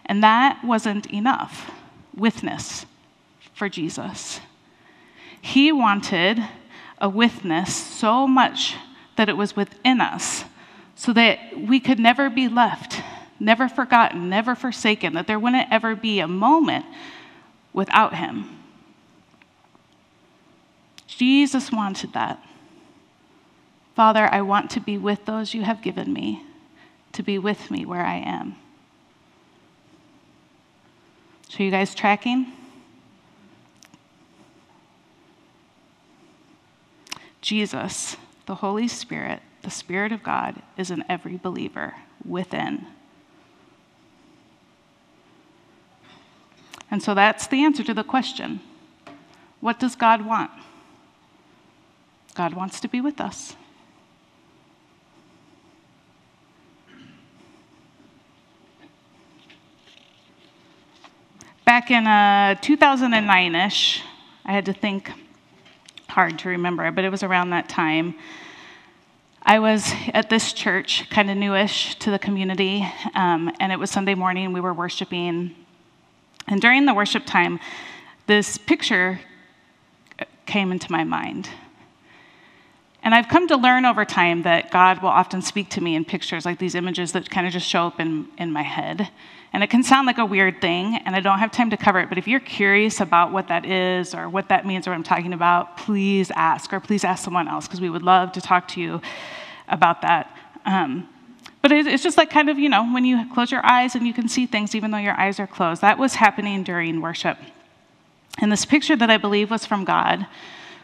And 0.06 0.22
that 0.22 0.64
wasn't 0.64 1.06
enough 1.12 1.70
witness 2.14 2.86
for 3.54 3.68
Jesus. 3.68 4.40
He 5.40 5.70
wanted 5.70 6.42
a 6.98 7.08
witness 7.08 7.74
so 7.74 8.26
much 8.26 8.74
that 9.16 9.28
it 9.28 9.36
was 9.36 9.54
within 9.54 10.00
us, 10.00 10.44
so 10.96 11.12
that 11.12 11.38
we 11.56 11.78
could 11.78 11.98
never 11.98 12.28
be 12.28 12.48
left, 12.48 13.00
never 13.38 13.68
forgotten, 13.68 14.28
never 14.28 14.54
forsaken, 14.54 15.14
that 15.14 15.26
there 15.26 15.38
wouldn't 15.38 15.70
ever 15.70 15.94
be 15.94 16.20
a 16.20 16.28
moment 16.28 16.84
without 17.72 18.14
him. 18.14 18.59
Jesus 21.20 21.70
wanted 21.70 22.14
that. 22.14 22.42
Father, 23.94 24.26
I 24.32 24.40
want 24.40 24.70
to 24.70 24.80
be 24.80 24.96
with 24.96 25.26
those 25.26 25.52
you 25.52 25.64
have 25.64 25.82
given 25.82 26.14
me, 26.14 26.42
to 27.12 27.22
be 27.22 27.38
with 27.38 27.70
me 27.70 27.84
where 27.84 28.00
I 28.00 28.16
am. 28.16 28.56
So, 31.50 31.62
you 31.62 31.70
guys 31.70 31.94
tracking? 31.94 32.50
Jesus, 37.42 38.16
the 38.46 38.54
Holy 38.54 38.88
Spirit, 38.88 39.42
the 39.60 39.70
Spirit 39.70 40.12
of 40.12 40.22
God, 40.22 40.62
is 40.78 40.90
in 40.90 41.04
every 41.06 41.36
believer 41.36 41.96
within. 42.24 42.86
And 46.90 47.02
so 47.02 47.14
that's 47.14 47.46
the 47.46 47.62
answer 47.62 47.84
to 47.84 47.92
the 47.92 48.04
question 48.04 48.60
what 49.60 49.78
does 49.78 49.94
God 49.94 50.24
want? 50.24 50.50
God 52.40 52.54
wants 52.54 52.80
to 52.80 52.88
be 52.88 53.02
with 53.02 53.20
us. 53.20 53.54
Back 61.66 61.90
in 61.90 62.06
uh, 62.06 62.54
2009 62.62 63.54
ish, 63.54 64.02
I 64.46 64.52
had 64.52 64.64
to 64.64 64.72
think 64.72 65.12
hard 66.08 66.38
to 66.38 66.48
remember, 66.48 66.90
but 66.90 67.04
it 67.04 67.10
was 67.10 67.22
around 67.22 67.50
that 67.50 67.68
time. 67.68 68.14
I 69.42 69.58
was 69.58 69.92
at 70.14 70.30
this 70.30 70.54
church, 70.54 71.10
kind 71.10 71.30
of 71.30 71.36
newish 71.36 71.96
to 71.96 72.10
the 72.10 72.18
community, 72.18 72.90
um, 73.14 73.52
and 73.60 73.70
it 73.70 73.78
was 73.78 73.90
Sunday 73.90 74.14
morning. 74.14 74.54
We 74.54 74.62
were 74.62 74.72
worshiping. 74.72 75.54
And 76.48 76.58
during 76.58 76.86
the 76.86 76.94
worship 76.94 77.26
time, 77.26 77.60
this 78.26 78.56
picture 78.56 79.20
came 80.46 80.72
into 80.72 80.90
my 80.90 81.04
mind. 81.04 81.50
And 83.02 83.14
I've 83.14 83.28
come 83.28 83.48
to 83.48 83.56
learn 83.56 83.84
over 83.86 84.04
time 84.04 84.42
that 84.42 84.70
God 84.70 85.02
will 85.02 85.08
often 85.08 85.40
speak 85.40 85.70
to 85.70 85.80
me 85.80 85.94
in 85.94 86.04
pictures 86.04 86.44
like 86.44 86.58
these 86.58 86.74
images 86.74 87.12
that 87.12 87.30
kind 87.30 87.46
of 87.46 87.52
just 87.52 87.66
show 87.66 87.86
up 87.86 87.98
in, 87.98 88.28
in 88.36 88.52
my 88.52 88.62
head. 88.62 89.08
And 89.52 89.64
it 89.64 89.70
can 89.70 89.82
sound 89.82 90.06
like 90.06 90.18
a 90.18 90.24
weird 90.24 90.60
thing, 90.60 91.00
and 91.04 91.16
I 91.16 91.20
don't 91.20 91.40
have 91.40 91.50
time 91.50 91.70
to 91.70 91.76
cover 91.76 91.98
it, 91.98 92.08
but 92.08 92.18
if 92.18 92.28
you're 92.28 92.38
curious 92.38 93.00
about 93.00 93.32
what 93.32 93.48
that 93.48 93.64
is 93.64 94.14
or 94.14 94.28
what 94.28 94.48
that 94.48 94.64
means 94.64 94.86
or 94.86 94.90
what 94.90 94.96
I'm 94.96 95.02
talking 95.02 95.32
about, 95.32 95.76
please 95.76 96.30
ask, 96.36 96.72
or 96.72 96.78
please 96.78 97.02
ask 97.02 97.24
someone 97.24 97.48
else, 97.48 97.66
because 97.66 97.80
we 97.80 97.90
would 97.90 98.04
love 98.04 98.30
to 98.32 98.40
talk 98.40 98.68
to 98.68 98.80
you 98.80 99.00
about 99.66 100.02
that. 100.02 100.36
Um, 100.64 101.08
but 101.62 101.72
it's 101.72 102.02
just 102.02 102.16
like 102.16 102.30
kind 102.30 102.48
of, 102.48 102.58
you 102.58 102.68
know, 102.68 102.92
when 102.92 103.04
you 103.04 103.28
close 103.34 103.50
your 103.50 103.64
eyes 103.66 103.94
and 103.96 104.06
you 104.06 104.14
can 104.14 104.28
see 104.28 104.46
things 104.46 104.74
even 104.74 104.92
though 104.92 104.98
your 104.98 105.18
eyes 105.18 105.40
are 105.40 105.46
closed. 105.46 105.82
That 105.82 105.98
was 105.98 106.14
happening 106.14 106.62
during 106.62 107.00
worship. 107.00 107.36
And 108.38 108.52
this 108.52 108.64
picture 108.64 108.96
that 108.96 109.10
I 109.10 109.16
believe 109.16 109.50
was 109.50 109.66
from 109.66 109.84
God 109.84 110.26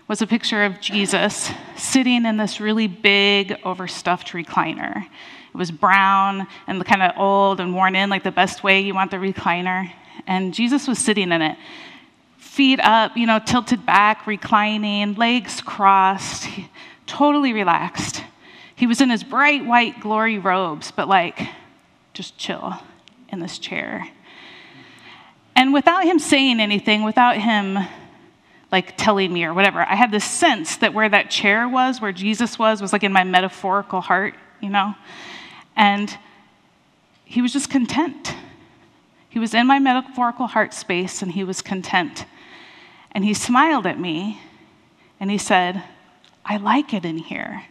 was 0.08 0.22
a 0.22 0.26
picture 0.26 0.64
of 0.64 0.80
Jesus 0.80 1.50
sitting 1.76 2.26
in 2.26 2.36
this 2.36 2.60
really 2.60 2.86
big, 2.86 3.58
overstuffed 3.64 4.28
recliner. 4.28 5.04
It 5.04 5.56
was 5.56 5.72
brown 5.72 6.46
and 6.68 6.84
kind 6.84 7.02
of 7.02 7.12
old 7.16 7.58
and 7.58 7.74
worn 7.74 7.96
in, 7.96 8.08
like 8.08 8.22
the 8.22 8.30
best 8.30 8.62
way 8.62 8.80
you 8.80 8.94
want 8.94 9.10
the 9.10 9.16
recliner. 9.16 9.90
And 10.26 10.54
Jesus 10.54 10.86
was 10.86 11.00
sitting 11.00 11.32
in 11.32 11.42
it, 11.42 11.58
feet 12.38 12.78
up, 12.80 13.16
you 13.16 13.26
know, 13.26 13.40
tilted 13.44 13.84
back, 13.84 14.26
reclining, 14.28 15.14
legs 15.14 15.60
crossed, 15.60 16.48
totally 17.06 17.52
relaxed. 17.52 18.22
He 18.76 18.86
was 18.86 19.00
in 19.00 19.10
his 19.10 19.24
bright 19.24 19.66
white 19.66 20.00
glory 20.00 20.38
robes, 20.38 20.92
but 20.92 21.08
like, 21.08 21.48
just 22.14 22.38
chill 22.38 22.74
in 23.30 23.40
this 23.40 23.58
chair. 23.58 24.08
And 25.56 25.72
without 25.72 26.04
him 26.04 26.18
saying 26.18 26.60
anything, 26.60 27.02
without 27.02 27.38
him 27.38 27.78
like 28.72 28.96
telling 28.96 29.32
me 29.32 29.44
or 29.44 29.54
whatever, 29.54 29.80
I 29.80 29.94
had 29.94 30.10
this 30.10 30.24
sense 30.24 30.76
that 30.78 30.92
where 30.92 31.08
that 31.08 31.30
chair 31.30 31.68
was, 31.68 32.00
where 32.00 32.12
Jesus 32.12 32.58
was, 32.58 32.82
was 32.82 32.92
like 32.92 33.04
in 33.04 33.12
my 33.12 33.24
metaphorical 33.24 34.00
heart, 34.00 34.34
you 34.60 34.70
know? 34.70 34.94
And 35.76 36.16
he 37.24 37.42
was 37.42 37.52
just 37.52 37.70
content. 37.70 38.34
He 39.28 39.38
was 39.38 39.54
in 39.54 39.66
my 39.66 39.78
metaphorical 39.78 40.46
heart 40.46 40.72
space 40.74 41.22
and 41.22 41.30
he 41.30 41.44
was 41.44 41.62
content. 41.62 42.24
And 43.12 43.24
he 43.24 43.34
smiled 43.34 43.86
at 43.86 44.00
me 44.00 44.40
and 45.20 45.30
he 45.30 45.38
said, 45.38 45.82
I 46.44 46.56
like 46.56 46.94
it 46.94 47.04
in 47.04 47.18
here. 47.18 47.64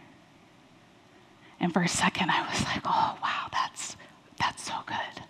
And 1.58 1.72
for 1.72 1.82
a 1.82 1.88
second, 1.88 2.30
I 2.30 2.46
was 2.48 2.62
like, 2.64 2.82
oh, 2.84 3.18
wow, 3.22 3.48
that's, 3.52 3.96
that's 4.38 4.62
so 4.64 4.74
good. 4.86 5.24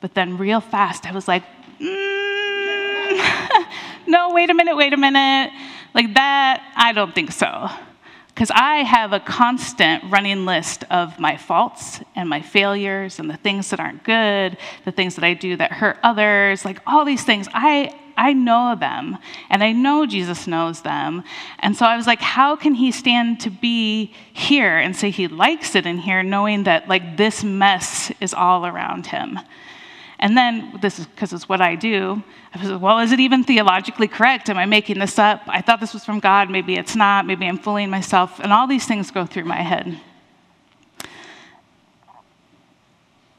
But 0.00 0.14
then, 0.14 0.38
real 0.38 0.60
fast, 0.60 1.06
I 1.06 1.12
was 1.12 1.28
like, 1.28 1.44
mm, 1.80 3.66
no, 4.08 4.32
wait 4.32 4.50
a 4.50 4.54
minute, 4.54 4.76
wait 4.76 4.92
a 4.92 4.96
minute. 4.96 5.52
Like 5.94 6.14
that, 6.14 6.72
I 6.76 6.92
don't 6.92 7.14
think 7.14 7.32
so. 7.32 7.68
Because 8.28 8.50
I 8.54 8.76
have 8.76 9.12
a 9.12 9.18
constant 9.18 10.04
running 10.12 10.46
list 10.46 10.84
of 10.90 11.18
my 11.18 11.36
faults 11.36 12.00
and 12.14 12.28
my 12.28 12.40
failures 12.40 13.18
and 13.18 13.28
the 13.28 13.36
things 13.36 13.70
that 13.70 13.80
aren't 13.80 14.04
good, 14.04 14.56
the 14.84 14.92
things 14.92 15.16
that 15.16 15.24
I 15.24 15.34
do 15.34 15.56
that 15.56 15.72
hurt 15.72 15.98
others, 16.04 16.64
like 16.64 16.80
all 16.86 17.04
these 17.04 17.24
things. 17.24 17.48
I, 17.52 17.98
I 18.16 18.34
know 18.34 18.76
them, 18.78 19.18
and 19.50 19.62
I 19.62 19.72
know 19.72 20.06
Jesus 20.06 20.46
knows 20.46 20.82
them. 20.82 21.24
And 21.58 21.76
so 21.76 21.84
I 21.84 21.96
was 21.96 22.06
like, 22.06 22.20
how 22.20 22.54
can 22.54 22.74
he 22.74 22.92
stand 22.92 23.40
to 23.40 23.50
be 23.50 24.14
here 24.32 24.78
and 24.78 24.94
say 24.94 25.10
he 25.10 25.26
likes 25.26 25.74
it 25.74 25.84
in 25.84 25.98
here, 25.98 26.22
knowing 26.22 26.62
that 26.62 26.88
like 26.88 27.16
this 27.16 27.42
mess 27.42 28.12
is 28.20 28.32
all 28.32 28.64
around 28.66 29.06
him? 29.06 29.38
And 30.20 30.36
then, 30.36 30.78
this 30.82 30.98
is 30.98 31.06
because 31.06 31.32
it's 31.32 31.48
what 31.48 31.60
I 31.60 31.76
do. 31.76 32.22
I 32.52 32.58
was 32.60 32.70
like, 32.70 32.80
well, 32.80 32.98
is 32.98 33.12
it 33.12 33.20
even 33.20 33.44
theologically 33.44 34.08
correct? 34.08 34.50
Am 34.50 34.58
I 34.58 34.66
making 34.66 34.98
this 34.98 35.18
up? 35.18 35.42
I 35.46 35.60
thought 35.60 35.80
this 35.80 35.92
was 35.92 36.04
from 36.04 36.18
God. 36.18 36.50
Maybe 36.50 36.74
it's 36.74 36.96
not. 36.96 37.24
Maybe 37.24 37.46
I'm 37.46 37.58
fooling 37.58 37.88
myself. 37.88 38.40
And 38.40 38.52
all 38.52 38.66
these 38.66 38.84
things 38.84 39.12
go 39.12 39.26
through 39.26 39.44
my 39.44 39.62
head. 39.62 40.00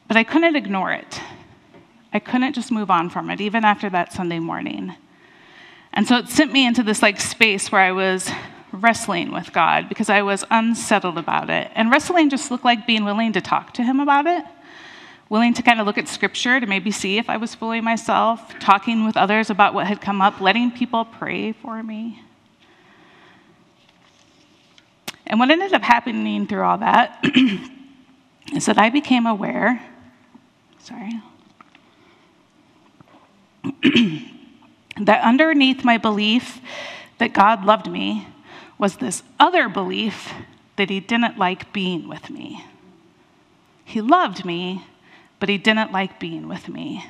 But 0.07 0.17
I 0.17 0.24
couldn't 0.24 0.55
ignore 0.55 0.91
it. 0.91 1.21
I 2.13 2.19
couldn't 2.19 2.53
just 2.53 2.71
move 2.71 2.89
on 2.89 3.09
from 3.09 3.29
it, 3.29 3.41
even 3.41 3.63
after 3.65 3.89
that 3.89 4.13
Sunday 4.13 4.39
morning. 4.39 4.95
And 5.93 6.07
so 6.07 6.17
it 6.17 6.29
sent 6.29 6.51
me 6.51 6.65
into 6.65 6.81
this 6.81 7.01
like 7.01 7.19
space 7.19 7.71
where 7.71 7.81
I 7.81 7.91
was 7.91 8.29
wrestling 8.71 9.31
with 9.31 9.51
God 9.53 9.89
because 9.89 10.09
I 10.09 10.21
was 10.21 10.43
unsettled 10.50 11.17
about 11.17 11.50
it. 11.50 11.71
And 11.75 11.91
wrestling 11.91 12.29
just 12.29 12.51
looked 12.51 12.65
like 12.65 12.88
being 12.88 13.05
willing 13.05 13.33
to 13.33 13.41
talk 13.41 13.74
to 13.75 13.83
Him 13.83 14.00
about 14.00 14.25
it, 14.27 14.43
willing 15.29 15.53
to 15.53 15.62
kind 15.62 15.79
of 15.79 15.86
look 15.86 15.98
at 15.98 16.07
scripture 16.07 16.59
to 16.59 16.65
maybe 16.65 16.91
see 16.91 17.17
if 17.17 17.29
I 17.29 17.38
was 17.38 17.53
fooling 17.53 17.83
myself, 17.83 18.57
talking 18.59 19.05
with 19.05 19.15
others 19.15 19.50
about 19.50 19.74
what 19.74 19.88
had 19.88 20.01
come 20.01 20.21
up, 20.21 20.41
letting 20.41 20.71
people 20.71 21.05
pray 21.05 21.51
for 21.51 21.81
me. 21.83 22.24
And 25.27 25.39
what 25.39 25.51
ended 25.51 25.74
up 25.74 25.83
happening 25.83 26.48
through 26.48 26.63
all 26.63 26.79
that 26.79 27.24
is 28.53 28.65
that 28.65 28.79
I 28.79 28.89
became 28.89 29.27
aware. 29.27 29.79
Sorry. 30.79 31.21
that 35.00 35.21
underneath 35.24 35.83
my 35.83 35.98
belief 35.98 36.59
that 37.19 37.33
God 37.33 37.63
loved 37.63 37.91
me 37.91 38.27
was 38.79 38.98
this 38.98 39.21
other 39.39 39.69
belief 39.69 40.33
that 40.77 40.89
He 40.89 41.00
didn't 41.00 41.38
like 41.38 41.71
being 41.71 42.07
with 42.07 42.31
me. 42.31 42.65
He 43.85 44.01
loved 44.01 44.46
me, 44.46 44.85
but 45.39 45.49
He 45.49 45.57
didn't 45.57 45.91
like 45.91 46.19
being 46.19 46.47
with 46.47 46.67
me. 46.69 47.05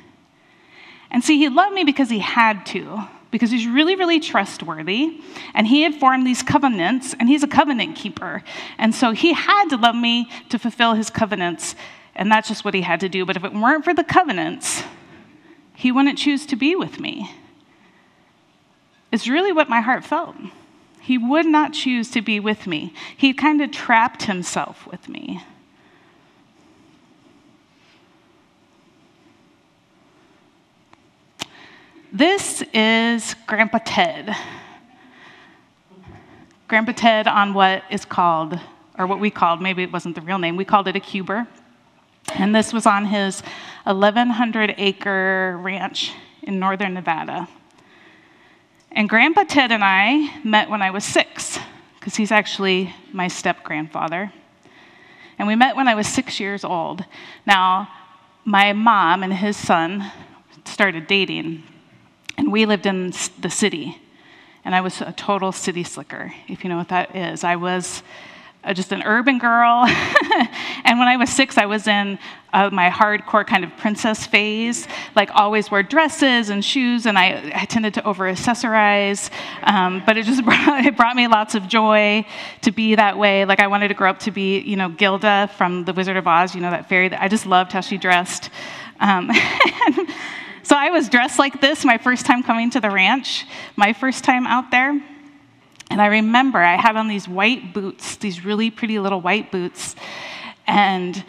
And 1.12 1.24
see, 1.24 1.38
He 1.38 1.50
loved 1.50 1.74
me 1.74 1.84
because 1.84 2.10
He 2.10 2.20
had 2.20 2.66
to, 2.68 3.08
because 3.32 3.52
He's 3.52 3.68
really, 3.68 3.96
really 3.96 4.20
trustworthy, 4.20 5.22
and 5.54 5.68
He 5.68 5.82
had 5.84 5.96
formed 5.96 6.26
these 6.26 6.44
covenants, 6.44 7.16
and 7.20 7.28
He's 7.28 7.44
a 7.44 7.48
covenant 7.48 7.96
keeper. 7.96 8.44
And 8.78 8.94
so 8.94 9.12
He 9.12 9.34
had 9.34 9.70
to 9.70 9.78
love 9.78 9.96
me 9.96 10.30
to 10.50 10.60
fulfill 10.60 10.94
His 10.94 11.10
covenants, 11.10 11.76
and 12.16 12.32
that's 12.32 12.48
just 12.48 12.64
what 12.64 12.74
He 12.74 12.82
had 12.82 13.00
to 13.00 13.10
do. 13.10 13.26
But 13.26 13.38
if 13.38 13.44
it 13.44 13.54
weren't 13.54 13.84
for 13.84 13.94
the 13.94 14.04
covenants, 14.04 14.84
he 15.80 15.94
wouldn't 15.94 16.18
choose 16.18 16.46
to 16.48 16.58
be 16.58 16.76
with 16.76 17.00
me. 17.00 17.32
It's 19.14 19.30
really 19.30 19.54
what 19.54 19.70
my 19.70 19.80
heart 19.80 20.04
felt. 20.04 20.36
He 21.00 21.18
would 21.18 21.46
not 21.46 21.72
choose 21.72 22.12
to 22.12 22.22
be 22.22 22.38
with 22.38 22.68
me. 22.68 22.94
He 23.16 23.32
kind 23.32 23.62
of 23.62 23.72
trapped 23.72 24.24
himself 24.24 24.86
with 24.88 25.08
me. 25.08 25.42
This 32.12 32.64
is 32.74 33.36
Grandpa 33.46 33.78
Ted. 33.86 34.36
Grandpa 36.68 36.92
Ted 36.94 37.28
on 37.28 37.54
what 37.54 37.84
is 37.92 38.04
called, 38.04 38.60
or 38.98 39.06
what 39.06 39.20
we 39.20 39.30
called, 39.30 39.62
maybe 39.62 39.84
it 39.84 39.94
wasn't 39.94 40.16
the 40.16 40.22
real 40.22 40.40
name, 40.40 40.56
we 40.56 40.66
called 40.66 40.88
it 40.88 40.96
a 40.96 41.00
cuber. 41.00 41.48
And 42.34 42.56
this 42.56 42.74
was 42.74 42.88
on 42.88 43.06
his 43.06 43.44
1,100 43.84 44.74
acre 44.80 45.60
ranch 45.62 46.14
in 46.42 46.58
northern 46.58 46.96
Nevada. 46.96 47.48
And 48.92 49.08
Grandpa 49.08 49.44
Ted 49.44 49.72
and 49.72 49.84
I 49.84 50.40
met 50.44 50.68
when 50.68 50.82
I 50.82 50.90
was 50.90 51.06
six, 51.06 51.60
because 52.00 52.16
he's 52.16 52.32
actually 52.32 52.92
my 53.14 53.28
step 53.28 53.64
grandfather. 53.64 54.34
And 55.38 55.48
we 55.48 55.56
met 55.56 55.76
when 55.76 55.88
I 55.88 55.94
was 55.94 56.08
six 56.08 56.40
years 56.40 56.64
old. 56.64 57.06
Now, 57.46 57.88
my 58.46 58.74
mom 58.74 59.22
and 59.22 59.32
his 59.32 59.56
son 59.56 60.12
started 60.66 61.06
dating, 61.06 61.62
and 62.40 62.54
we 62.54 62.66
lived 62.66 62.86
in 62.86 63.12
the 63.42 63.50
city. 63.50 64.02
And 64.64 64.74
I 64.74 64.80
was 64.80 65.02
a 65.02 65.12
total 65.12 65.52
city 65.52 65.84
slicker, 65.84 66.34
if 66.48 66.64
you 66.64 66.70
know 66.70 66.78
what 66.78 66.88
that 66.88 67.14
is. 67.14 67.44
I 67.44 67.58
was 67.58 68.02
uh, 68.64 68.74
just 68.74 68.94
an 68.94 69.04
urban 69.04 69.40
girl. 69.40 69.86
and 70.86 71.00
when 71.00 71.10
I 71.10 71.18
was 71.18 71.30
six, 71.30 71.58
I 71.58 71.66
was 71.66 71.86
in 71.86 72.18
uh, 72.54 72.70
my 72.70 72.90
hardcore 72.90 73.46
kind 73.46 73.66
of 73.66 73.76
princess 73.76 74.26
phase, 74.26 74.88
like 75.18 75.30
always 75.36 75.70
wear 75.70 75.84
dresses 75.84 76.50
and 76.50 76.64
shoes, 76.64 77.06
and 77.06 77.18
I, 77.18 77.52
I 77.54 77.66
tended 77.66 77.94
to 77.96 78.08
over 78.08 78.32
accessorize. 78.32 79.30
Um, 79.64 80.02
but 80.06 80.18
it 80.18 80.26
just 80.26 80.44
brought, 80.46 80.86
it 80.86 80.96
brought 80.96 81.18
me 81.18 81.28
lots 81.28 81.56
of 81.56 81.68
joy 81.68 82.26
to 82.62 82.72
be 82.72 82.96
that 82.96 83.18
way. 83.18 83.44
Like 83.44 83.60
I 83.60 83.68
wanted 83.68 83.90
to 83.90 83.96
grow 83.96 84.10
up 84.10 84.20
to 84.20 84.32
be, 84.32 84.60
you 84.60 84.78
know, 84.78 84.88
Glinda 84.88 85.52
from 85.58 85.84
The 85.84 85.92
Wizard 85.92 86.16
of 86.16 86.26
Oz, 86.26 86.56
you 86.56 86.62
know, 86.62 86.72
that 86.72 86.88
fairy. 86.88 87.10
That 87.10 87.22
I 87.22 87.28
just 87.28 87.46
loved 87.46 87.74
how 87.74 87.82
she 87.82 87.98
dressed. 87.98 88.50
Um, 89.02 89.30
so 90.70 90.76
I 90.78 90.92
was 90.92 91.10
dressed 91.10 91.40
like 91.40 91.62
this 91.62 91.84
my 91.84 91.98
first 91.98 92.28
time 92.28 92.44
coming 92.44 92.70
to 92.70 92.80
the 92.80 92.92
ranch, 92.92 93.48
my 93.76 93.92
first 93.92 94.24
time 94.24 94.46
out 94.46 94.70
there. 94.70 94.92
And 95.90 96.00
I 96.00 96.06
remember 96.06 96.60
I 96.60 96.76
had 96.76 96.96
on 96.96 97.08
these 97.08 97.28
white 97.28 97.74
boots, 97.74 98.18
these 98.18 98.46
really 98.46 98.70
pretty 98.70 99.00
little 99.00 99.20
white 99.20 99.52
boots. 99.52 99.96
And 100.68 101.26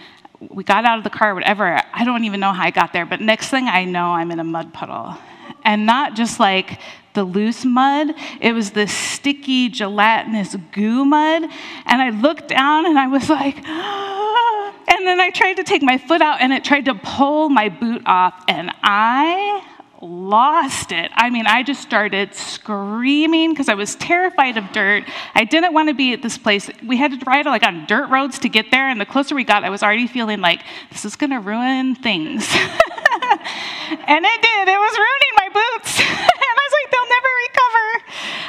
we 0.50 0.62
got 0.62 0.85
out 0.85 0.98
of 0.98 1.05
the 1.05 1.11
car, 1.11 1.35
whatever. 1.35 1.81
I 1.90 2.05
don't 2.05 2.24
even 2.24 2.38
know 2.38 2.53
how 2.53 2.64
I 2.64 2.70
got 2.70 2.92
there, 2.92 3.07
but 3.07 3.22
next 3.22 3.48
thing 3.48 3.66
I 3.66 3.87
know, 3.87 4.09
I'm 4.09 4.31
in 4.31 4.40
a 4.40 4.44
mud 4.44 4.74
puddle. 4.74 5.16
And 5.64 5.87
not 5.87 6.16
just 6.16 6.38
like 6.38 6.79
the 7.14 7.25
loose 7.25 7.64
mud, 7.64 8.14
it 8.40 8.53
was 8.53 8.70
this 8.70 8.92
sticky, 8.92 9.68
gelatinous 9.68 10.57
goo 10.73 11.05
mud. 11.05 11.42
And 11.87 12.03
I 12.03 12.11
looked 12.11 12.49
down 12.49 12.87
and 12.87 12.99
I 12.99 13.07
was 13.07 13.29
like, 13.29 13.57
and 13.66 15.07
then 15.07 15.20
I 15.20 15.31
tried 15.31 15.55
to 15.55 15.64
take 15.64 15.83
my 15.83 15.99
foot 15.99 16.20
out 16.20 16.40
and 16.40 16.53
it 16.53 16.64
tried 16.64 16.87
to 16.87 16.94
pull 16.94 17.49
my 17.49 17.68
boot 17.68 18.03
off. 18.07 18.35
And 18.49 18.70
I 18.83 19.64
lost 20.00 20.92
it. 20.92 21.10
I 21.14 21.28
mean, 21.30 21.46
I 21.46 21.62
just 21.62 21.82
started 21.82 22.34
screaming 22.34 23.52
because 23.52 23.68
I 23.68 23.74
was 23.74 23.96
terrified 23.96 24.56
of 24.56 24.72
dirt. 24.72 25.04
I 25.34 25.44
didn't 25.44 25.74
want 25.74 25.88
to 25.88 25.94
be 25.94 26.12
at 26.12 26.22
this 26.22 26.38
place. 26.38 26.70
We 26.86 26.96
had 26.96 27.18
to 27.18 27.24
ride 27.26 27.46
like 27.46 27.62
on 27.62 27.86
dirt 27.86 28.08
roads 28.08 28.38
to 28.40 28.48
get 28.48 28.70
there, 28.70 28.88
and 28.88 29.00
the 29.00 29.06
closer 29.06 29.34
we 29.34 29.44
got, 29.44 29.64
I 29.64 29.70
was 29.70 29.82
already 29.82 30.06
feeling 30.06 30.40
like 30.40 30.62
this 30.90 31.04
is 31.04 31.16
going 31.16 31.30
to 31.30 31.40
ruin 31.40 31.94
things. 31.94 32.48
and 32.54 34.24
it 34.24 34.42
did. 34.42 34.68
It 34.68 34.78
was 34.78 34.98
ruining 34.98 35.34
my 35.36 35.48
boots. 35.48 36.00
and 36.00 36.08
I 36.08 36.62
was 36.66 36.72
like, 36.72 36.90
they'll 36.90 37.08
never 37.08 37.28
recover. 37.48 38.04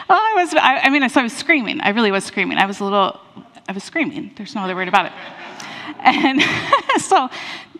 Oh, 0.09 0.33
I 0.35 0.41
was. 0.41 0.53
I, 0.53 0.79
I 0.83 0.89
mean, 0.89 1.07
so 1.09 1.19
I 1.19 1.23
was 1.23 1.33
screaming. 1.33 1.81
I 1.81 1.89
really 1.89 2.11
was 2.11 2.23
screaming. 2.23 2.57
I 2.57 2.65
was 2.65 2.79
a 2.79 2.83
little. 2.83 3.19
I 3.67 3.73
was 3.73 3.83
screaming. 3.83 4.31
There's 4.37 4.55
no 4.55 4.61
other 4.61 4.75
word 4.75 4.87
about 4.87 5.07
it. 5.07 5.13
And 5.99 6.41
so, 7.01 7.29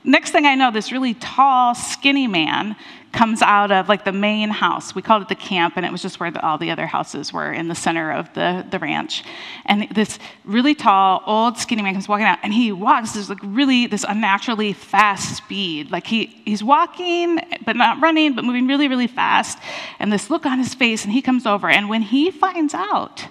next 0.04 0.32
thing 0.32 0.46
I 0.46 0.56
know, 0.56 0.72
this 0.72 0.92
really 0.92 1.14
tall, 1.16 1.74
skinny 1.74 2.28
man 2.28 2.76
comes 3.12 3.42
out 3.42 3.72
of 3.72 3.90
like 3.90 4.06
the 4.06 4.12
main 4.12 4.50
house. 4.50 4.96
We 4.96 5.02
called 5.02 5.24
it 5.24 5.30
the 5.30 5.36
camp, 5.36 5.74
and 5.76 5.86
it 5.86 5.92
was 5.92 6.02
just 6.02 6.20
where 6.20 6.32
the, 6.32 6.46
all 6.46 6.58
the 6.58 6.72
other 6.72 6.86
houses 6.86 7.34
were 7.34 7.52
in 7.52 7.68
the 7.68 7.76
center 7.76 8.12
of 8.12 8.34
the, 8.34 8.66
the 8.70 8.80
ranch. 8.80 9.24
And 9.66 9.88
this 9.92 10.18
really 10.46 10.76
tall, 10.76 11.22
old, 11.26 11.58
skinny 11.58 11.82
man 11.82 11.94
comes 11.94 12.08
walking 12.08 12.26
out, 12.26 12.40
and 12.44 12.54
he 12.54 12.72
walks 12.72 13.14
this 13.14 13.30
like 13.30 13.40
really 13.44 13.88
this 13.88 14.06
unnaturally 14.08 14.74
fast 14.74 15.38
speed. 15.38 15.92
Like 15.92 16.08
he 16.08 16.28
he's 16.46 16.64
walking, 16.64 17.40
but 17.66 17.76
not 17.76 18.02
running, 18.02 18.34
but 18.34 18.46
moving 18.46 18.68
really, 18.68 18.88
really 18.88 19.08
fast. 19.08 19.58
And 20.00 20.12
this 20.12 20.30
look 20.30 20.46
on 20.46 20.58
his 20.58 20.74
face, 20.74 21.04
and 21.04 21.14
he 21.14 21.22
comes 21.22 21.46
over, 21.46 21.70
and 21.70 21.90
when 21.90 22.02
he 22.02 22.32
finds 22.32 22.74
out 22.74 23.28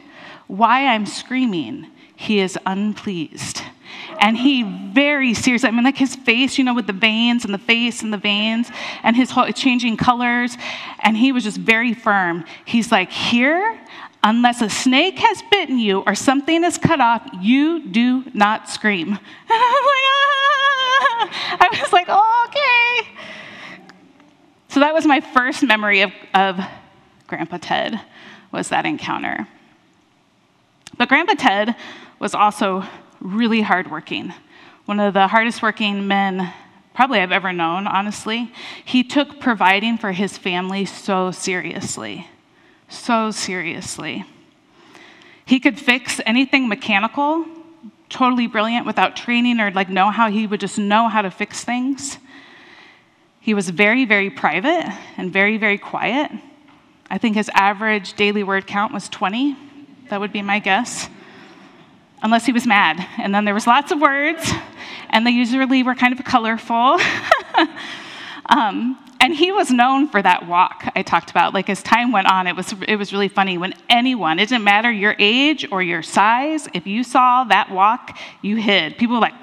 why 0.46 0.86
I'm 0.86 1.06
screaming, 1.06 1.86
he 2.16 2.40
is 2.40 2.58
unpleased. 2.66 3.62
And 4.20 4.36
he 4.36 4.62
very 4.92 5.32
seriously, 5.34 5.68
I 5.68 5.72
mean, 5.72 5.84
like 5.84 5.96
his 5.96 6.14
face, 6.14 6.58
you 6.58 6.64
know, 6.64 6.74
with 6.74 6.86
the 6.86 6.92
veins 6.92 7.44
and 7.44 7.54
the 7.54 7.58
face 7.58 8.02
and 8.02 8.12
the 8.12 8.18
veins 8.18 8.70
and 9.02 9.16
his 9.16 9.30
whole 9.30 9.50
changing 9.50 9.96
colors. 9.96 10.56
And 11.00 11.16
he 11.16 11.32
was 11.32 11.42
just 11.42 11.56
very 11.56 11.94
firm. 11.94 12.44
He's 12.66 12.92
like, 12.92 13.10
Here, 13.10 13.80
unless 14.22 14.60
a 14.60 14.68
snake 14.68 15.18
has 15.18 15.42
bitten 15.50 15.78
you 15.78 16.00
or 16.00 16.14
something 16.14 16.64
is 16.64 16.78
cut 16.78 17.00
off, 17.00 17.26
you 17.40 17.86
do 17.86 18.24
not 18.34 18.68
scream. 18.68 19.08
And 19.08 19.18
I 19.48 19.80
was 19.80 19.86
like, 19.90 20.06
ah! 20.06 21.58
I 21.60 21.80
was 21.82 21.92
like, 21.92 22.06
oh, 22.08 22.46
okay. 22.48 23.08
So 24.68 24.80
that 24.80 24.94
was 24.94 25.06
my 25.06 25.20
first 25.20 25.62
memory 25.62 26.02
of, 26.02 26.12
of 26.34 26.60
Grandpa 27.26 27.58
Ted, 27.60 28.00
was 28.52 28.68
that 28.68 28.86
encounter. 28.86 29.48
But 30.96 31.08
Grandpa 31.08 31.34
Ted 31.34 31.76
was 32.18 32.34
also 32.34 32.84
really 33.20 33.60
hardworking, 33.60 34.32
one 34.86 34.98
of 34.98 35.14
the 35.14 35.28
hardest 35.28 35.62
working 35.62 36.08
men 36.08 36.52
probably 36.94 37.20
I've 37.20 37.32
ever 37.32 37.52
known, 37.52 37.86
honestly. 37.86 38.52
He 38.84 39.04
took 39.04 39.40
providing 39.40 39.98
for 39.98 40.12
his 40.12 40.36
family 40.36 40.84
so 40.84 41.30
seriously, 41.30 42.28
so 42.88 43.30
seriously. 43.30 44.24
He 45.44 45.60
could 45.60 45.78
fix 45.78 46.20
anything 46.26 46.68
mechanical, 46.68 47.46
totally 48.08 48.46
brilliant 48.46 48.86
without 48.86 49.16
training 49.16 49.60
or 49.60 49.70
like 49.70 49.88
know 49.88 50.10
how 50.10 50.30
he 50.30 50.46
would 50.46 50.60
just 50.60 50.78
know 50.78 51.08
how 51.08 51.22
to 51.22 51.30
fix 51.30 51.64
things. 51.64 52.18
He 53.40 53.54
was 53.54 53.70
very, 53.70 54.04
very 54.04 54.28
private 54.28 54.92
and 55.16 55.32
very, 55.32 55.56
very 55.56 55.78
quiet. 55.78 56.30
I 57.08 57.18
think 57.18 57.36
his 57.36 57.50
average 57.54 58.14
daily 58.14 58.42
word 58.42 58.66
count 58.66 58.92
was 58.92 59.08
20. 59.08 59.56
That 60.10 60.20
would 60.20 60.32
be 60.32 60.42
my 60.42 60.58
guess 60.58 61.08
unless 62.22 62.46
he 62.46 62.52
was 62.52 62.66
mad. 62.66 63.06
And 63.18 63.34
then 63.34 63.44
there 63.44 63.54
was 63.54 63.66
lots 63.66 63.92
of 63.92 64.00
words, 64.00 64.50
and 65.10 65.26
they 65.26 65.30
usually 65.30 65.82
were 65.82 65.94
kind 65.94 66.18
of 66.18 66.24
colorful. 66.24 66.98
um, 68.46 68.98
and 69.20 69.34
he 69.34 69.52
was 69.52 69.70
known 69.70 70.08
for 70.08 70.22
that 70.22 70.48
walk 70.48 70.90
I 70.96 71.02
talked 71.02 71.30
about. 71.30 71.52
Like 71.52 71.68
as 71.68 71.82
time 71.82 72.10
went 72.10 72.26
on, 72.26 72.46
it 72.46 72.56
was 72.56 72.74
it 72.88 72.96
was 72.96 73.12
really 73.12 73.28
funny 73.28 73.58
when 73.58 73.74
anyone, 73.88 74.38
it 74.38 74.48
didn't 74.48 74.64
matter 74.64 74.90
your 74.90 75.14
age 75.18 75.70
or 75.70 75.82
your 75.82 76.02
size, 76.02 76.66
if 76.72 76.86
you 76.86 77.04
saw 77.04 77.44
that 77.44 77.70
walk, 77.70 78.18
you 78.40 78.56
hid. 78.56 78.96
People 78.96 79.16
were 79.16 79.20
like 79.20 79.34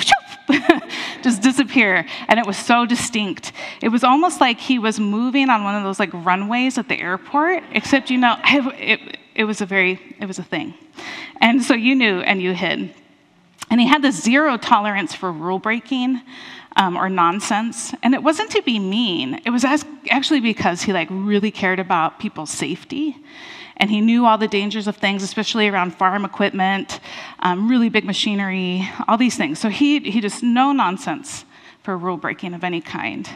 just 1.21 1.43
disappear, 1.43 2.07
and 2.27 2.39
it 2.39 2.45
was 2.47 2.57
so 2.57 2.87
distinct. 2.87 3.51
It 3.81 3.89
was 3.89 4.03
almost 4.03 4.41
like 4.41 4.59
he 4.59 4.79
was 4.79 4.99
moving 4.99 5.49
on 5.49 5.63
one 5.63 5.75
of 5.75 5.83
those 5.83 5.99
like 5.99 6.11
runways 6.13 6.79
at 6.79 6.89
the 6.89 6.99
airport, 6.99 7.63
except 7.73 8.09
you 8.09 8.17
know, 8.17 8.35
it, 8.45 8.99
it 8.99 9.19
was 9.43 9.61
a 9.61 9.65
very 9.65 9.99
it 10.19 10.25
was 10.25 10.39
a 10.39 10.43
thing. 10.43 10.73
And 11.41 11.63
so 11.63 11.73
you 11.73 11.95
knew 11.95 12.21
and 12.21 12.41
you 12.41 12.53
hid. 12.53 12.93
And 13.69 13.81
he 13.81 13.87
had 13.87 14.01
this 14.01 14.21
zero 14.21 14.57
tolerance 14.57 15.13
for 15.13 15.31
rule 15.31 15.59
breaking 15.59 16.21
um, 16.77 16.95
or 16.95 17.09
nonsense. 17.09 17.93
And 18.01 18.13
it 18.13 18.23
wasn't 18.23 18.51
to 18.51 18.61
be 18.61 18.79
mean, 18.79 19.41
it 19.45 19.49
was 19.49 19.65
actually 19.65 20.39
because 20.39 20.83
he 20.83 20.93
like 20.93 21.09
really 21.11 21.51
cared 21.51 21.79
about 21.79 22.19
people's 22.19 22.51
safety. 22.51 23.17
And 23.77 23.91
he 23.91 24.01
knew 24.01 24.25
all 24.25 24.37
the 24.37 24.47
dangers 24.47 24.87
of 24.87 24.97
things, 24.97 25.21
especially 25.21 25.67
around 25.67 25.95
farm 25.95 26.25
equipment, 26.25 26.99
um, 27.39 27.69
really 27.69 27.89
big 27.89 28.05
machinery, 28.05 28.89
all 29.07 29.17
these 29.17 29.35
things. 29.35 29.59
So 29.59 29.69
he, 29.69 29.99
he 29.99 30.21
just 30.21 30.41
no 30.41 30.71
nonsense 30.71 31.45
for 31.83 31.95
rule 31.97 32.17
breaking 32.17 32.53
of 32.53 32.63
any 32.63 32.81
kind. 32.81 33.29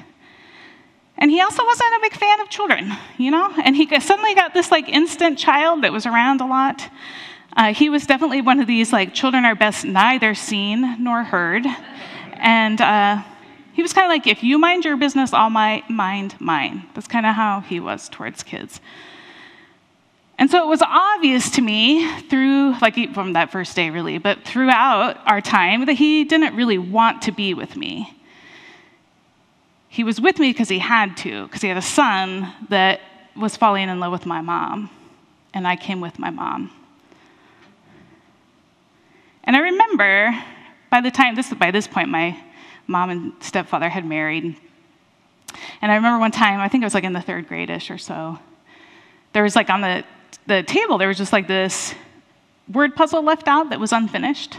And 1.22 1.30
he 1.30 1.40
also 1.40 1.64
wasn't 1.64 1.94
a 1.96 2.00
big 2.02 2.14
fan 2.14 2.42
of 2.42 2.50
children, 2.50 2.94
you 3.20 3.30
know? 3.30 3.54
And 3.64 3.76
he 3.76 3.88
suddenly 4.00 4.34
got 4.34 4.56
this 4.56 4.72
like 4.72 4.90
instant 4.90 5.38
child 5.38 5.84
that 5.84 5.94
was 5.94 6.08
around 6.08 6.42
a 6.42 6.48
lot. 6.48 6.90
Uh, 7.56 7.76
he 7.76 7.90
was 7.90 8.08
definitely 8.08 8.42
one 8.42 8.60
of 8.60 8.66
these 8.66 8.92
like 8.92 9.14
children 9.14 9.46
are 9.46 9.54
best 9.54 9.86
neither 9.86 10.34
seen 10.34 11.02
nor 11.02 11.24
heard. 11.24 11.68
And 12.38 12.82
uh, 12.82 13.22
he 13.74 13.84
was 13.84 13.94
kind 13.94 14.06
of 14.06 14.10
like, 14.10 14.26
if 14.26 14.44
you 14.44 14.58
mind 14.58 14.84
your 14.84 14.98
business, 14.98 15.32
I'll 15.32 15.52
my, 15.52 15.84
mind 15.88 16.42
mine. 16.42 16.88
That's 16.96 17.08
kind 17.08 17.28
of 17.28 17.36
how 17.36 17.60
he 17.60 17.80
was 17.80 18.10
towards 18.10 18.42
kids. 18.42 18.82
And 20.40 20.50
so 20.50 20.64
it 20.64 20.68
was 20.68 20.82
obvious 20.82 21.52
to 21.52 21.62
me 21.62 22.20
through, 22.22 22.80
like 22.82 23.14
from 23.14 23.34
that 23.34 23.52
first 23.52 23.76
day 23.76 23.92
really, 23.92 24.18
but 24.18 24.44
throughout 24.44 25.20
our 25.28 25.40
time 25.40 25.86
that 25.86 25.94
he 25.94 26.24
didn't 26.24 26.56
really 26.56 26.80
want 26.80 27.22
to 27.24 27.32
be 27.32 27.54
with 27.54 27.76
me. 27.76 28.18
He 29.92 30.06
was 30.06 30.22
with 30.22 30.40
me 30.40 30.52
because 30.52 30.70
he 30.70 30.80
had 30.80 31.18
to, 31.18 31.48
because 31.48 31.62
he 31.62 31.68
had 31.68 31.76
a 31.76 31.82
son 31.82 32.48
that 32.70 33.02
was 33.36 33.58
falling 33.58 33.90
in 33.90 34.00
love 34.00 34.14
with 34.14 34.26
my 34.26 34.40
mom, 34.40 34.90
and 35.54 35.68
I 35.68 35.76
came 35.76 36.00
with 36.00 36.18
my 36.18 36.30
mom. 36.30 36.72
And 39.44 39.54
I 39.54 39.60
remember 39.60 40.34
by 40.90 41.02
the 41.02 41.12
time 41.12 41.36
this 41.36 41.54
by 41.54 41.72
this 41.72 41.90
point 41.90 42.08
my 42.08 42.42
mom 42.88 43.10
and 43.10 43.34
stepfather 43.42 43.90
had 43.90 44.06
married. 44.06 44.56
And 45.82 45.92
I 45.92 45.96
remember 45.96 46.20
one 46.20 46.32
time, 46.32 46.62
I 46.62 46.70
think 46.70 46.84
it 46.84 46.86
was 46.86 46.94
like 46.94 47.04
in 47.04 47.12
the 47.12 47.22
third 47.22 47.50
grade-ish 47.50 47.92
or 47.92 47.98
so, 47.98 48.40
there 49.34 49.44
was 49.44 49.58
like 49.58 49.70
on 49.70 49.82
the, 49.82 50.06
the 50.48 50.64
table, 50.64 51.00
there 51.00 51.10
was 51.10 51.18
just 51.18 51.34
like 51.34 51.50
this 51.50 51.94
word 52.72 52.96
puzzle 52.96 53.24
left 53.24 53.50
out 53.50 53.72
that 53.72 53.80
was 53.82 53.92
unfinished. 53.92 54.56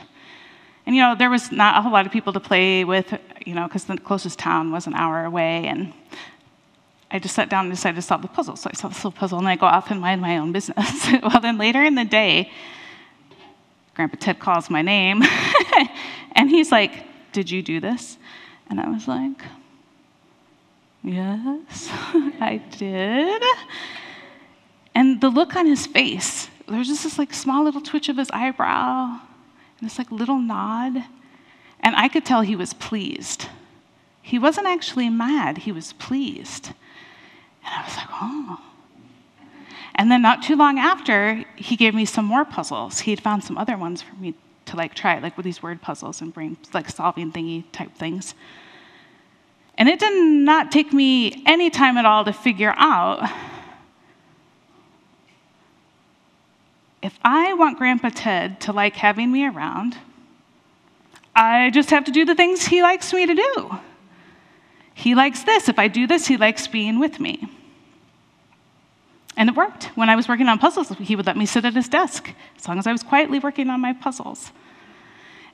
And 0.87 0.97
you 0.97 1.03
know, 1.03 1.15
there 1.15 1.31
was 1.31 1.53
not 1.53 1.79
a 1.79 1.83
whole 1.83 1.93
lot 1.93 2.07
of 2.07 2.13
people 2.13 2.33
to 2.33 2.41
play 2.41 2.85
with, 2.85 3.15
you 3.47 3.55
know, 3.55 3.69
because 3.69 3.85
the 3.85 3.97
closest 3.99 4.39
town 4.39 4.73
was 4.73 4.87
an 4.87 4.95
hour 4.95 5.25
away. 5.25 5.67
And 5.67 5.93
I 7.11 7.19
just 7.19 7.35
sat 7.35 7.49
down 7.49 7.67
and 7.67 7.75
decided 7.75 7.97
to 7.97 8.03
solve 8.03 8.23
the 8.23 8.29
puzzle. 8.29 8.57
So 8.57 8.71
I 8.73 8.77
solved 8.77 8.97
this 8.97 9.05
little 9.05 9.19
puzzle 9.19 9.39
and 9.39 9.47
I 9.47 9.57
go 9.57 9.67
off 9.67 9.91
and 9.91 10.01
mind 10.01 10.21
my 10.21 10.39
own 10.39 10.51
business. 10.51 11.07
well, 11.23 11.41
then 11.41 11.59
later 11.59 11.85
in 11.85 11.95
the 11.95 12.05
day, 12.05 12.51
Grandpa 13.95 14.17
Ted 14.19 14.39
calls 14.39 14.71
my 14.71 14.81
name, 14.81 15.23
and 16.33 16.49
he's 16.49 16.73
like, 16.73 17.05
Did 17.33 17.51
you 17.51 17.63
do 17.63 17.79
this? 17.79 18.17
And 18.71 18.81
I 18.81 18.89
was 18.89 19.07
like, 19.07 19.43
Yes, 21.05 21.89
I 21.93 22.63
did. 22.79 23.43
And 24.95 25.21
the 25.21 25.29
look 25.29 25.57
on 25.57 25.67
his 25.67 25.87
face, 25.87 26.49
there 26.69 26.79
was 26.79 26.89
just 26.89 27.05
this 27.05 27.19
like 27.19 27.35
small 27.35 27.65
little 27.65 27.81
twitch 27.81 28.09
of 28.09 28.17
his 28.17 28.31
eyebrow, 28.31 29.21
this 29.83 29.99
like 29.99 30.11
little 30.11 30.39
nod. 30.39 31.05
And 31.81 31.97
I 31.97 32.09
could 32.09 32.25
tell 32.25 32.43
he 32.43 32.57
was 32.57 32.73
pleased. 32.73 33.49
He 34.23 34.39
wasn't 34.39 34.69
actually 34.69 35.09
mad, 35.09 35.59
he 35.59 35.73
was 35.73 35.93
pleased. 35.95 36.69
And 37.65 37.75
I 37.75 37.85
was 37.85 37.97
like, 37.97 38.09
oh. 38.11 38.61
And 39.95 40.11
then 40.11 40.23
not 40.23 40.43
too 40.43 40.57
long 40.57 40.79
after, 40.79 41.45
he 41.57 41.77
gave 41.77 41.95
me 41.95 42.05
some 42.05 42.25
more 42.25 42.45
puzzles. 42.45 43.01
He 43.01 43.11
had 43.11 43.21
found 43.21 43.45
some 43.45 43.59
other 43.59 43.77
ones 43.77 44.01
for 44.01 44.15
me 44.15 44.35
to 44.67 44.77
like 44.77 44.95
try, 44.95 45.19
like 45.19 45.37
with 45.37 45.45
these 45.45 45.63
word 45.63 45.83
puzzles 45.83 46.21
and 46.21 46.33
brain 46.33 46.57
like 46.73 46.89
solving 46.89 47.33
thingy 47.33 47.65
type 47.73 47.95
things. 47.95 48.35
And 49.77 49.89
it 49.89 49.99
did 49.99 50.15
not 50.15 50.71
take 50.71 50.93
me 50.93 51.43
any 51.47 51.71
time 51.71 51.97
at 51.97 52.05
all 52.05 52.25
to 52.25 52.33
figure 52.33 52.75
out 52.77 53.29
if 57.03 57.19
I 57.23 57.55
want 57.55 57.79
Grandpa 57.79 58.11
Ted 58.15 58.61
to 58.63 58.73
like 58.73 58.95
having 58.95 59.33
me 59.33 59.45
around, 59.47 59.99
I 61.35 61.71
just 61.71 61.91
have 61.91 62.05
to 62.05 62.13
do 62.13 62.25
the 62.25 62.35
things 62.35 62.65
he 62.65 62.83
likes 62.83 63.13
me 63.13 63.27
to 63.27 63.35
do. 63.35 63.79
He 64.95 65.15
likes 65.15 65.43
this. 65.43 65.69
If 65.69 65.79
I 65.79 65.89
do 65.89 66.07
this, 66.07 66.27
he 66.27 66.37
likes 66.37 66.69
being 66.69 67.01
with 67.01 67.19
me. 67.19 67.51
And 69.37 69.49
it 69.49 69.57
worked. 69.57 69.85
When 69.95 70.11
I 70.11 70.17
was 70.17 70.29
working 70.29 70.47
on 70.47 70.59
puzzles, 70.59 70.91
he 70.91 71.17
would 71.17 71.27
let 71.27 71.37
me 71.37 71.47
sit 71.47 71.65
at 71.65 71.75
his 71.75 71.89
desk 71.89 72.31
as 72.59 72.69
long 72.69 72.79
as 72.79 72.87
I 72.87 72.93
was 72.93 73.03
quietly 73.03 73.39
working 73.39 73.71
on 73.71 73.81
my 73.81 73.95
puzzles. 73.95 74.53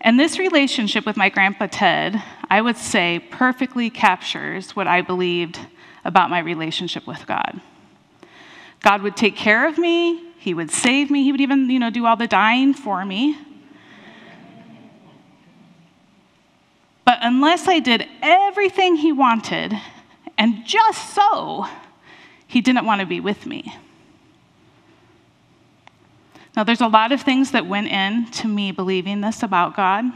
And 0.01 0.19
this 0.19 0.39
relationship 0.39 1.07
with 1.07 1.17
my 1.17 1.29
grandpa 1.29 1.69
Ted, 1.71 2.23
I 2.51 2.61
would 2.61 2.77
say, 2.77 3.21
perfectly 3.31 3.89
captures 3.89 4.77
what 4.77 4.87
I 4.87 5.01
believed 5.01 5.59
about 6.05 6.29
my 6.31 6.41
relationship 6.41 7.07
with 7.07 7.27
God. 7.27 7.61
God 8.81 9.03
would 9.03 9.17
take 9.17 9.37
care 9.37 9.67
of 9.67 9.79
me, 9.79 10.28
He 10.49 10.55
would 10.55 10.71
save 10.71 11.11
me, 11.11 11.25
He 11.25 11.31
would 11.31 11.43
even, 11.43 11.69
you 11.69 11.79
know, 11.79 11.91
do 11.91 12.07
all 12.07 12.17
the 12.17 12.27
dying 12.27 12.73
for 12.73 13.05
me. 13.05 13.37
But 17.05 17.19
unless 17.21 17.69
I 17.69 17.81
did 17.81 18.07
everything 18.23 18.97
He 18.97 19.13
wanted, 19.13 19.79
and 20.39 20.65
just 20.65 21.15
so, 21.15 21.67
he 22.47 22.63
didn't 22.63 22.87
want 22.87 23.03
to 23.03 23.07
be 23.07 23.21
with 23.21 23.45
me. 23.45 23.75
Now, 26.57 26.65
there's 26.65 26.81
a 26.81 26.89
lot 26.89 27.13
of 27.13 27.21
things 27.21 27.51
that 27.51 27.67
went 27.67 27.89
into 27.89 28.49
me 28.49 28.73
believing 28.73 29.21
this 29.21 29.43
about 29.43 29.77
God, 29.77 30.07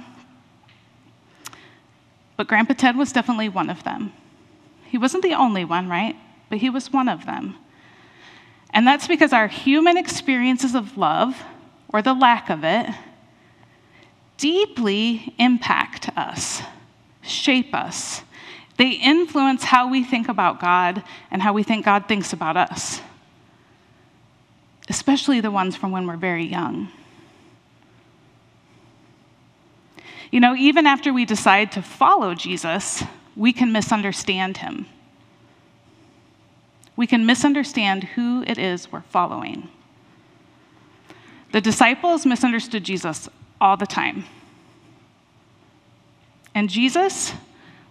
but 2.39 2.49
Grandpa 2.49 2.73
Ted 2.73 2.97
was 2.97 3.13
definitely 3.13 3.51
one 3.51 3.69
of 3.69 3.85
them. 3.85 4.15
He 4.87 4.97
wasn't 4.97 5.25
the 5.25 5.35
only 5.35 5.67
one, 5.67 5.91
right? 5.91 6.17
But 6.49 6.57
he 6.57 6.71
was 6.71 6.91
one 6.91 7.11
of 7.11 7.27
them. 7.27 7.59
And 8.73 8.87
that's 8.87 9.07
because 9.07 9.33
our 9.33 9.49
human 9.49 9.97
experiences 9.97 10.75
of 10.75 10.97
love, 10.97 11.43
or 11.89 12.01
the 12.01 12.15
lack 12.15 12.49
of 12.49 12.65
it, 12.65 12.87
deeply 14.39 15.35
impact 15.39 16.09
us, 16.17 16.63
shape 17.23 17.75
us, 17.75 18.23
they 18.79 18.91
influence 18.91 19.63
how 19.63 19.89
we 19.91 20.03
think 20.03 20.29
about 20.29 20.59
God 20.59 21.05
and 21.31 21.43
how 21.43 21.53
we 21.53 21.63
think 21.63 21.85
God 21.85 22.09
thinks 22.09 22.33
about 22.33 22.57
us, 22.57 23.01
especially 24.89 25.41
the 25.41 25.51
ones 25.51 25.77
from 25.77 25.93
when 25.93 26.07
we're 26.07 26.17
very 26.17 26.45
young. 26.45 26.89
You 30.31 30.41
know, 30.41 30.57
even 30.57 30.87
after 30.87 31.13
we 31.13 31.27
decide 31.27 31.73
to 31.73 31.83
follow 31.83 32.35
Jesus, 32.35 33.05
we 33.37 33.53
can 33.53 33.71
misunderstand 33.71 34.57
him. 34.57 34.87
We 37.03 37.09
can 37.09 37.27
misunderstand 37.27 38.05
who 38.05 38.45
it 38.47 38.59
is 38.59 38.93
we're 38.93 39.01
following. 39.01 39.67
The 41.51 41.61
disciples 41.61 42.25
misunderstood 42.25 42.85
Jesus 42.85 43.29
all 43.61 43.77
the 43.77 43.89
time. 43.89 44.25
And 46.55 46.71
Jesus 46.71 47.33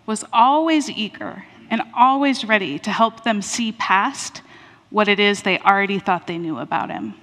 was 0.06 0.24
always 0.32 0.90
eager 0.90 1.44
and 1.70 1.82
always 1.94 2.46
ready 2.46 2.80
to 2.80 2.90
help 2.90 3.26
them 3.26 3.42
see 3.42 3.74
past 3.74 4.44
what 4.92 5.10
it 5.10 5.20
is 5.20 5.42
they 5.42 5.60
already 5.60 6.00
thought 6.00 6.26
they 6.26 6.38
knew 6.38 6.58
about 6.58 6.90
him. 6.90 7.16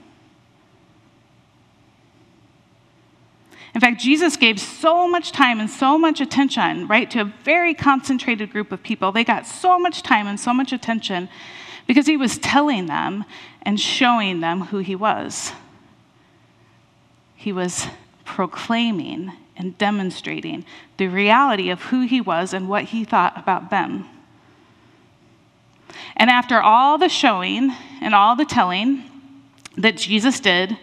In 3.75 3.81
fact, 3.81 3.99
Jesus 3.99 4.37
gave 4.37 4.61
so 4.61 5.09
much 5.09 5.33
time 5.33 5.59
and 5.59 5.71
so 5.71 5.97
much 5.97 6.21
attention, 6.21 6.87
right, 6.87 7.11
to 7.13 7.21
a 7.23 7.33
very 7.45 7.73
concentrated 7.73 8.53
group 8.53 8.73
of 8.73 8.83
people. 8.83 9.11
They 9.11 9.25
got 9.25 9.47
so 9.47 9.79
much 9.79 10.03
time 10.03 10.27
and 10.27 10.39
so 10.39 10.53
much 10.53 10.75
attention 10.75 11.31
because 11.89 12.07
he 12.07 12.19
was 12.19 12.39
telling 12.39 12.87
them 12.87 13.25
and 13.63 13.81
showing 13.81 14.39
them 14.39 14.61
who 14.61 14.79
he 14.79 14.95
was. 14.95 15.53
He 17.35 17.53
was 17.53 17.87
proclaiming 18.25 19.33
and 19.57 19.77
demonstrating 19.79 20.65
the 20.99 21.09
reality 21.09 21.71
of 21.71 21.83
who 21.85 22.03
he 22.03 22.21
was 22.21 22.53
and 22.53 22.69
what 22.69 22.85
he 22.85 23.05
thought 23.05 23.37
about 23.37 23.71
them. 23.71 24.05
And 26.15 26.29
after 26.29 26.61
all 26.61 26.99
the 26.99 27.09
showing 27.09 27.73
and 28.03 28.15
all 28.15 28.37
the 28.37 28.45
telling 28.45 29.05
that 29.79 29.97
Jesus 29.97 30.41
did, 30.41 30.77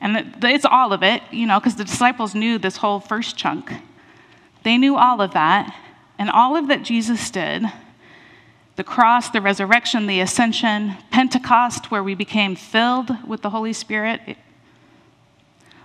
and 0.00 0.34
it's 0.42 0.64
all 0.64 0.92
of 0.94 1.02
it, 1.02 1.22
you 1.30 1.46
know, 1.46 1.60
because 1.60 1.76
the 1.76 1.84
disciples 1.84 2.34
knew 2.34 2.58
this 2.58 2.78
whole 2.78 3.00
first 3.00 3.36
chunk. 3.36 3.70
They 4.62 4.78
knew 4.78 4.96
all 4.96 5.20
of 5.20 5.32
that, 5.32 5.76
and 6.18 6.30
all 6.30 6.56
of 6.56 6.68
that 6.68 6.84
Jesus 6.84 7.30
did 7.30 7.64
the 8.78 8.84
cross, 8.84 9.28
the 9.30 9.40
resurrection, 9.40 10.06
the 10.06 10.20
ascension, 10.20 10.94
Pentecost, 11.10 11.90
where 11.90 12.04
we 12.04 12.14
became 12.14 12.54
filled 12.54 13.26
with 13.26 13.42
the 13.42 13.50
Holy 13.50 13.72
Spirit. 13.72 14.38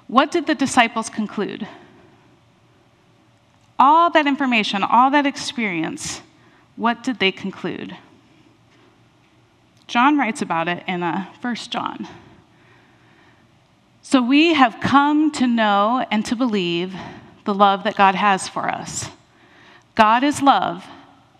What 0.07 0.31
did 0.31 0.45
the 0.45 0.53
disciples 0.53 1.09
conclude? 1.09 1.67
All 3.79 4.11
that 4.11 4.27
information, 4.27 4.83
all 4.83 5.09
that 5.09 5.25
experience, 5.25 6.21
what 6.75 7.01
did 7.01 7.17
they 7.17 7.31
conclude? 7.31 7.97
John 9.87 10.19
writes 10.19 10.43
about 10.43 10.67
it 10.67 10.83
in 10.87 11.01
uh, 11.01 11.25
1 11.41 11.55
John. 11.55 12.07
So 14.03 14.21
we 14.21 14.53
have 14.53 14.79
come 14.79 15.31
to 15.31 15.47
know 15.47 16.05
and 16.11 16.23
to 16.27 16.35
believe 16.35 16.93
the 17.45 17.55
love 17.55 17.85
that 17.85 17.95
God 17.95 18.13
has 18.13 18.47
for 18.47 18.69
us. 18.69 19.09
God 19.95 20.23
is 20.23 20.43
love, 20.43 20.85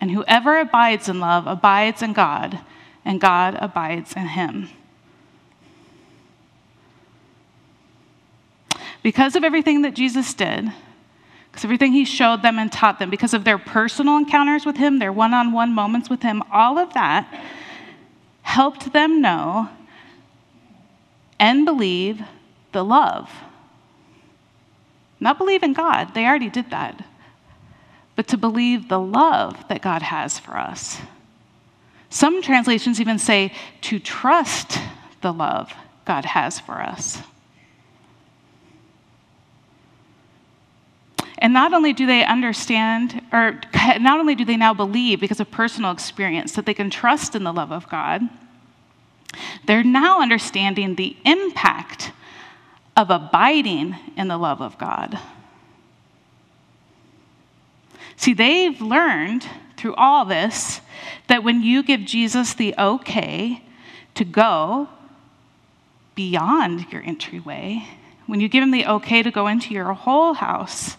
and 0.04 0.10
whoever 0.10 0.60
abides 0.60 1.08
in 1.08 1.18
love 1.18 1.46
abides 1.46 2.02
in 2.02 2.12
God, 2.12 2.58
and 3.06 3.18
God 3.18 3.56
abides 3.58 4.12
in 4.12 4.26
him. 4.26 4.68
Because 9.02 9.34
of 9.34 9.44
everything 9.44 9.80
that 9.80 9.94
Jesus 9.94 10.34
did, 10.34 10.70
because 11.48 11.64
everything 11.64 11.92
he 11.92 12.04
showed 12.04 12.42
them 12.42 12.58
and 12.58 12.70
taught 12.70 12.98
them, 12.98 13.08
because 13.08 13.32
of 13.32 13.44
their 13.44 13.56
personal 13.56 14.18
encounters 14.18 14.66
with 14.66 14.76
him, 14.76 14.98
their 14.98 15.10
one 15.10 15.32
on 15.32 15.52
one 15.52 15.72
moments 15.72 16.10
with 16.10 16.20
him, 16.20 16.42
all 16.52 16.78
of 16.78 16.92
that 16.92 17.26
helped 18.42 18.92
them 18.92 19.22
know 19.22 19.70
and 21.38 21.64
believe 21.64 22.20
the 22.72 22.84
love. 22.84 23.30
Not 25.18 25.38
believe 25.38 25.62
in 25.62 25.72
God, 25.72 26.12
they 26.12 26.26
already 26.26 26.50
did 26.50 26.68
that, 26.68 27.02
but 28.16 28.28
to 28.28 28.36
believe 28.36 28.88
the 28.88 29.00
love 29.00 29.66
that 29.68 29.82
God 29.82 30.02
has 30.02 30.38
for 30.38 30.56
us. 30.56 31.00
Some 32.10 32.42
translations 32.42 33.00
even 33.00 33.18
say 33.18 33.52
to 33.82 33.98
trust 33.98 34.78
the 35.20 35.32
love 35.32 35.72
God 36.04 36.24
has 36.24 36.60
for 36.60 36.80
us. 36.80 37.20
And 41.38 41.52
not 41.52 41.74
only 41.74 41.92
do 41.92 42.06
they 42.06 42.24
understand, 42.24 43.20
or 43.32 43.60
not 44.00 44.20
only 44.20 44.34
do 44.34 44.44
they 44.44 44.56
now 44.56 44.72
believe 44.72 45.20
because 45.20 45.40
of 45.40 45.50
personal 45.50 45.90
experience 45.90 46.52
that 46.52 46.66
they 46.66 46.74
can 46.74 46.88
trust 46.88 47.34
in 47.34 47.44
the 47.44 47.52
love 47.52 47.72
of 47.72 47.88
God, 47.88 48.22
they're 49.66 49.82
now 49.84 50.20
understanding 50.22 50.94
the 50.94 51.16
impact 51.24 52.12
of 52.96 53.10
abiding 53.10 53.96
in 54.16 54.28
the 54.28 54.38
love 54.38 54.62
of 54.62 54.78
God. 54.78 55.18
See, 58.16 58.34
they've 58.34 58.80
learned 58.80 59.46
through 59.76 59.94
all 59.94 60.24
this 60.24 60.80
that 61.26 61.42
when 61.42 61.62
you 61.62 61.82
give 61.82 62.04
Jesus 62.04 62.54
the 62.54 62.74
okay 62.78 63.62
to 64.14 64.24
go 64.24 64.88
beyond 66.14 66.86
your 66.92 67.02
entryway, 67.02 67.86
when 68.26 68.40
you 68.40 68.48
give 68.48 68.62
him 68.62 68.70
the 68.70 68.86
okay 68.86 69.22
to 69.22 69.30
go 69.30 69.46
into 69.46 69.74
your 69.74 69.92
whole 69.92 70.34
house, 70.34 70.96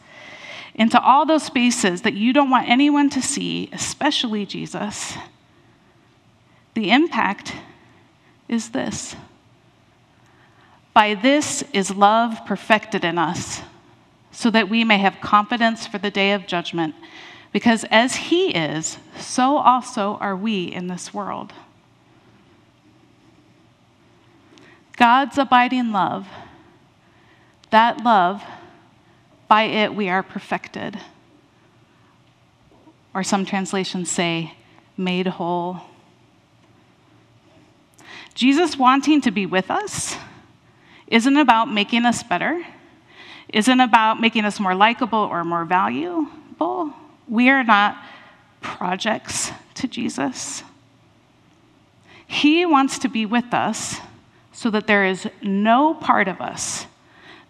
into 0.76 1.02
all 1.02 1.26
those 1.26 1.44
spaces 1.44 2.02
that 2.02 2.14
you 2.14 2.34
don't 2.34 2.50
want 2.50 2.68
anyone 2.68 3.10
to 3.10 3.22
see, 3.22 3.70
especially 3.72 4.46
Jesus, 4.46 5.16
the 6.74 6.92
impact 6.92 7.54
is 8.50 8.70
this. 8.70 9.16
By 10.94 11.16
this 11.16 11.64
is 11.74 11.92
love 11.92 12.46
perfected 12.46 13.04
in 13.06 13.18
us, 13.18 13.62
so 14.36 14.52
that 14.52 14.70
we 14.70 14.84
may 14.84 14.98
have 14.98 15.22
confidence 15.22 15.88
for 15.88 15.98
the 15.98 16.12
day 16.12 16.34
of 16.34 16.46
judgment. 16.46 16.94
Because 17.54 17.86
as 17.90 18.16
He 18.16 18.54
is, 18.54 18.98
so 19.18 19.58
also 19.58 20.18
are 20.20 20.36
we 20.36 20.66
in 20.66 20.88
this 20.88 21.14
world. 21.14 21.54
God's 24.98 25.38
abiding 25.38 25.94
love, 25.94 26.28
that 27.70 28.04
love, 28.04 28.44
by 29.48 29.64
it 29.64 29.96
we 29.96 30.10
are 30.10 30.22
perfected. 30.22 31.00
Or 33.14 33.24
some 33.24 33.46
translations 33.46 34.12
say, 34.12 34.54
made 34.98 35.28
whole. 35.28 35.80
Jesus 38.34 38.78
wanting 38.78 39.22
to 39.22 39.32
be 39.32 39.46
with 39.46 39.72
us 39.72 40.18
isn't 41.08 41.38
about 41.38 41.72
making 41.72 42.06
us 42.06 42.22
better, 42.22 42.66
isn't 43.50 43.80
about 43.80 44.20
making 44.20 44.46
us 44.46 44.60
more 44.60 44.76
likable 44.76 45.20
or 45.20 45.44
more 45.44 45.66
valuable. 45.66 46.94
We 47.28 47.50
are 47.50 47.64
not 47.64 47.98
projects 48.62 49.52
to 49.76 49.88
Jesus. 49.88 50.64
He 52.28 52.66
wants 52.66 53.00
to 53.00 53.08
be 53.08 53.26
with 53.26 53.54
us 53.54 54.00
so 54.52 54.70
that 54.72 54.88
there 54.88 55.06
is 55.06 55.28
no 55.42 55.94
part 55.94 56.28
of 56.28 56.42
us, 56.42 56.88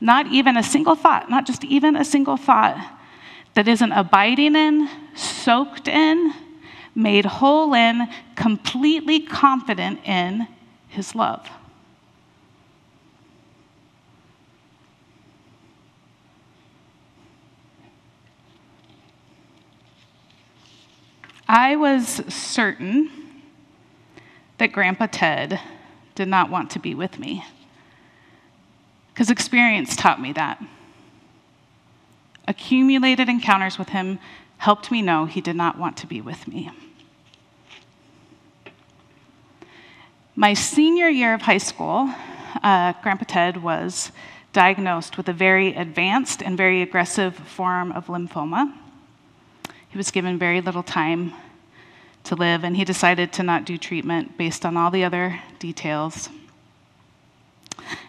not 0.01 0.27
even 0.27 0.57
a 0.57 0.63
single 0.63 0.95
thought, 0.95 1.29
not 1.29 1.45
just 1.45 1.63
even 1.63 1.95
a 1.95 2.03
single 2.03 2.35
thought, 2.35 2.93
that 3.53 3.67
isn't 3.67 3.91
abiding 3.93 4.55
in, 4.55 4.89
soaked 5.15 5.87
in, 5.87 6.33
made 6.93 7.25
whole 7.25 7.73
in, 7.73 8.07
completely 8.35 9.19
confident 9.19 9.99
in 10.05 10.47
his 10.89 11.15
love. 11.15 11.47
I 21.47 21.75
was 21.75 22.21
certain 22.27 23.11
that 24.57 24.71
Grandpa 24.71 25.07
Ted 25.11 25.59
did 26.15 26.27
not 26.27 26.49
want 26.49 26.71
to 26.71 26.79
be 26.79 26.95
with 26.95 27.19
me 27.19 27.43
because 29.13 29.29
experience 29.29 29.95
taught 29.95 30.19
me 30.19 30.33
that. 30.33 30.61
Accumulated 32.47 33.29
encounters 33.29 33.77
with 33.77 33.89
him 33.89 34.19
helped 34.57 34.91
me 34.91 35.01
know 35.01 35.25
he 35.25 35.41
did 35.41 35.55
not 35.55 35.77
want 35.77 35.97
to 35.97 36.07
be 36.07 36.19
with 36.19 36.47
me. 36.47 36.71
My 40.35 40.53
senior 40.53 41.07
year 41.07 41.33
of 41.33 41.43
high 41.43 41.59
school, 41.59 42.13
uh, 42.61 42.93
Grandpa 43.01 43.25
Ted 43.27 43.63
was 43.63 44.11
diagnosed 44.51 45.15
with 45.15 45.29
a 45.29 45.33
very 45.33 45.73
advanced 45.75 46.41
and 46.41 46.57
very 46.57 46.81
aggressive 46.81 47.35
form 47.35 47.91
of 47.91 48.07
lymphoma. 48.07 48.73
He 49.95 49.97
was 49.97 50.11
given 50.11 50.37
very 50.37 50.59
little 50.59 50.83
time 50.83 51.31
to 52.25 52.35
live, 52.35 52.65
and 52.65 52.75
he 52.75 52.83
decided 52.83 53.31
to 53.31 53.43
not 53.43 53.63
do 53.63 53.77
treatment 53.77 54.37
based 54.37 54.65
on 54.65 54.75
all 54.75 54.91
the 54.91 55.05
other 55.05 55.39
details. 55.57 56.27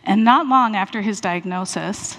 And 0.03 0.25
not 0.25 0.49
long 0.49 0.75
after 0.75 1.01
his 1.01 1.21
diagnosis, 1.21 2.17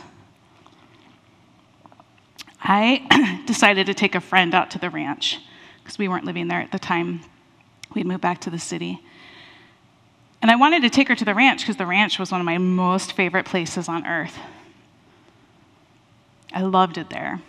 I 2.62 3.44
decided 3.46 3.88
to 3.88 3.94
take 3.94 4.16
a 4.16 4.22
friend 4.22 4.56
out 4.56 4.72
to 4.72 4.80
the 4.80 4.90
ranch 4.90 5.40
because 5.84 5.98
we 5.98 6.08
weren't 6.08 6.24
living 6.24 6.48
there 6.48 6.62
at 6.62 6.72
the 6.72 6.80
time. 6.80 7.20
We'd 7.94 8.08
moved 8.08 8.22
back 8.22 8.40
to 8.42 8.50
the 8.50 8.60
city. 8.60 9.02
And 10.42 10.50
I 10.50 10.56
wanted 10.56 10.82
to 10.84 10.90
take 10.90 11.10
her 11.10 11.16
to 11.16 11.26
the 11.26 11.36
ranch 11.36 11.64
because 11.64 11.76
the 11.76 11.86
ranch 11.86 12.18
was 12.20 12.32
one 12.32 12.40
of 12.40 12.46
my 12.46 12.58
most 12.58 13.12
favorite 13.12 13.46
places 13.46 13.90
on 13.90 14.08
earth. 14.08 14.38
I 16.54 16.62
loved 16.62 16.98
it 16.98 17.10
there. 17.10 17.42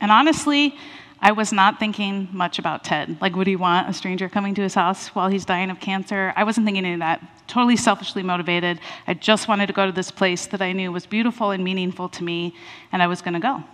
And 0.00 0.12
honestly, 0.12 0.76
I 1.20 1.32
was 1.32 1.52
not 1.52 1.80
thinking 1.80 2.28
much 2.32 2.60
about 2.60 2.84
Ted. 2.84 3.16
Like, 3.20 3.34
would 3.34 3.48
he 3.48 3.56
want 3.56 3.88
a 3.88 3.92
stranger 3.92 4.28
coming 4.28 4.54
to 4.54 4.62
his 4.62 4.74
house 4.74 5.08
while 5.08 5.28
he's 5.28 5.44
dying 5.44 5.68
of 5.68 5.80
cancer? 5.80 6.32
I 6.36 6.44
wasn't 6.44 6.64
thinking 6.64 6.84
any 6.84 6.94
of 6.94 7.00
that. 7.00 7.20
Totally 7.48 7.76
selfishly 7.76 8.22
motivated. 8.22 8.78
I 9.06 9.14
just 9.14 9.48
wanted 9.48 9.66
to 9.66 9.72
go 9.72 9.84
to 9.84 9.92
this 9.92 10.12
place 10.12 10.46
that 10.46 10.62
I 10.62 10.72
knew 10.72 10.92
was 10.92 11.06
beautiful 11.06 11.50
and 11.50 11.64
meaningful 11.64 12.08
to 12.10 12.22
me, 12.22 12.54
and 12.92 13.02
I 13.02 13.08
was 13.08 13.20
going 13.20 13.34
to 13.34 13.40
go. 13.40 13.64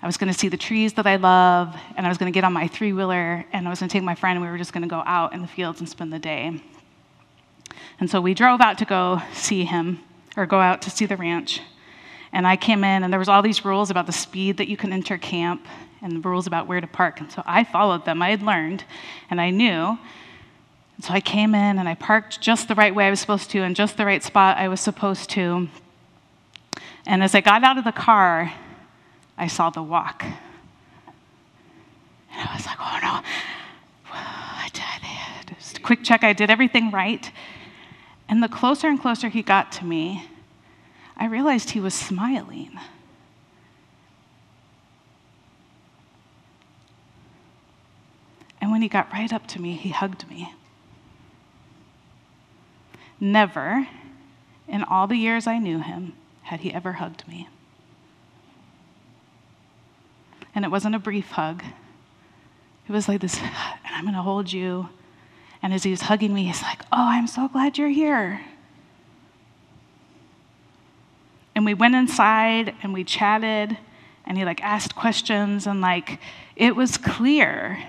I 0.00 0.06
was 0.06 0.16
going 0.16 0.32
to 0.32 0.38
see 0.38 0.48
the 0.48 0.56
trees 0.56 0.94
that 0.94 1.06
I 1.06 1.16
love, 1.16 1.76
and 1.96 2.06
I 2.06 2.08
was 2.08 2.16
going 2.16 2.32
to 2.32 2.34
get 2.34 2.44
on 2.44 2.52
my 2.54 2.66
three 2.66 2.94
wheeler, 2.94 3.44
and 3.52 3.66
I 3.66 3.70
was 3.70 3.80
going 3.80 3.90
to 3.90 3.92
take 3.92 4.02
my 4.02 4.14
friend, 4.14 4.36
and 4.36 4.44
we 4.44 4.50
were 4.50 4.58
just 4.58 4.72
going 4.72 4.82
to 4.82 4.88
go 4.88 5.02
out 5.04 5.34
in 5.34 5.42
the 5.42 5.48
fields 5.48 5.80
and 5.80 5.88
spend 5.88 6.12
the 6.12 6.18
day. 6.18 6.62
And 8.00 8.08
so 8.10 8.22
we 8.22 8.32
drove 8.32 8.60
out 8.62 8.78
to 8.78 8.84
go 8.86 9.20
see 9.34 9.64
him, 9.64 10.00
or 10.34 10.46
go 10.46 10.60
out 10.60 10.80
to 10.82 10.90
see 10.90 11.04
the 11.04 11.16
ranch. 11.16 11.60
And 12.32 12.46
I 12.46 12.56
came 12.56 12.84
in, 12.84 13.04
and 13.04 13.12
there 13.12 13.18
was 13.18 13.28
all 13.28 13.42
these 13.42 13.66
rules 13.66 13.90
about 13.90 14.06
the 14.06 14.12
speed 14.12 14.56
that 14.56 14.68
you 14.68 14.78
can 14.78 14.94
enter 14.94 15.18
camp 15.18 15.66
and 16.02 16.12
the 16.12 16.20
rules 16.20 16.46
about 16.46 16.66
where 16.66 16.80
to 16.80 16.86
park. 16.86 17.20
And 17.20 17.30
so 17.30 17.42
I 17.46 17.64
followed 17.64 18.04
them. 18.04 18.20
I 18.22 18.30
had 18.30 18.42
learned, 18.42 18.84
and 19.30 19.40
I 19.40 19.50
knew. 19.50 19.98
And 20.96 21.04
so 21.04 21.14
I 21.14 21.20
came 21.20 21.54
in, 21.54 21.78
and 21.78 21.88
I 21.88 21.94
parked 21.94 22.40
just 22.40 22.68
the 22.68 22.74
right 22.74 22.94
way 22.94 23.06
I 23.06 23.10
was 23.10 23.20
supposed 23.20 23.50
to, 23.50 23.62
in 23.62 23.74
just 23.74 23.96
the 23.96 24.04
right 24.04 24.22
spot 24.22 24.58
I 24.58 24.68
was 24.68 24.80
supposed 24.80 25.30
to. 25.30 25.68
And 27.06 27.22
as 27.22 27.34
I 27.34 27.40
got 27.40 27.64
out 27.64 27.78
of 27.78 27.84
the 27.84 27.92
car, 27.92 28.52
I 29.38 29.46
saw 29.46 29.70
the 29.70 29.82
walk. 29.82 30.24
And 32.34 32.48
I 32.48 32.54
was 32.54 32.66
like, 32.66 32.78
oh 32.80 32.98
no. 33.02 33.20
I 34.14 34.68
did 34.72 35.52
it. 35.52 35.58
Just 35.58 35.78
a 35.78 35.80
quick 35.80 36.04
check. 36.04 36.22
I 36.24 36.32
did 36.32 36.50
everything 36.50 36.90
right. 36.90 37.30
And 38.28 38.42
the 38.42 38.48
closer 38.48 38.88
and 38.88 39.00
closer 39.00 39.28
he 39.28 39.42
got 39.42 39.72
to 39.72 39.84
me, 39.84 40.28
I 41.16 41.26
realized 41.26 41.70
he 41.70 41.80
was 41.80 41.94
smiling. 41.94 42.78
And 48.62 48.70
when 48.70 48.80
he 48.80 48.88
got 48.88 49.12
right 49.12 49.32
up 49.32 49.48
to 49.48 49.60
me, 49.60 49.72
he 49.72 49.88
hugged 49.88 50.30
me. 50.30 50.54
Never 53.18 53.88
in 54.68 54.84
all 54.84 55.08
the 55.08 55.16
years 55.16 55.48
I 55.48 55.58
knew 55.58 55.80
him 55.80 56.12
had 56.42 56.60
he 56.60 56.72
ever 56.72 56.92
hugged 56.92 57.26
me. 57.26 57.48
And 60.54 60.64
it 60.64 60.70
wasn't 60.70 60.94
a 60.94 61.00
brief 61.00 61.32
hug. 61.32 61.64
It 62.88 62.92
was 62.92 63.08
like 63.08 63.20
this, 63.20 63.36
and 63.40 63.50
I'm 63.84 64.04
going 64.04 64.14
to 64.14 64.22
hold 64.22 64.52
you. 64.52 64.88
And 65.60 65.74
as 65.74 65.82
he 65.82 65.90
was 65.90 66.02
hugging 66.02 66.32
me, 66.32 66.44
he's 66.44 66.62
like, 66.62 66.82
Oh, 66.92 67.08
I'm 67.08 67.26
so 67.26 67.48
glad 67.48 67.78
you're 67.78 67.88
here. 67.88 68.42
And 71.56 71.64
we 71.64 71.74
went 71.74 71.96
inside 71.96 72.76
and 72.82 72.92
we 72.92 73.02
chatted, 73.02 73.76
and 74.24 74.38
he 74.38 74.44
like 74.44 74.62
asked 74.62 74.94
questions, 74.94 75.66
and 75.66 75.80
like 75.80 76.20
it 76.54 76.76
was 76.76 76.96
clear 76.96 77.84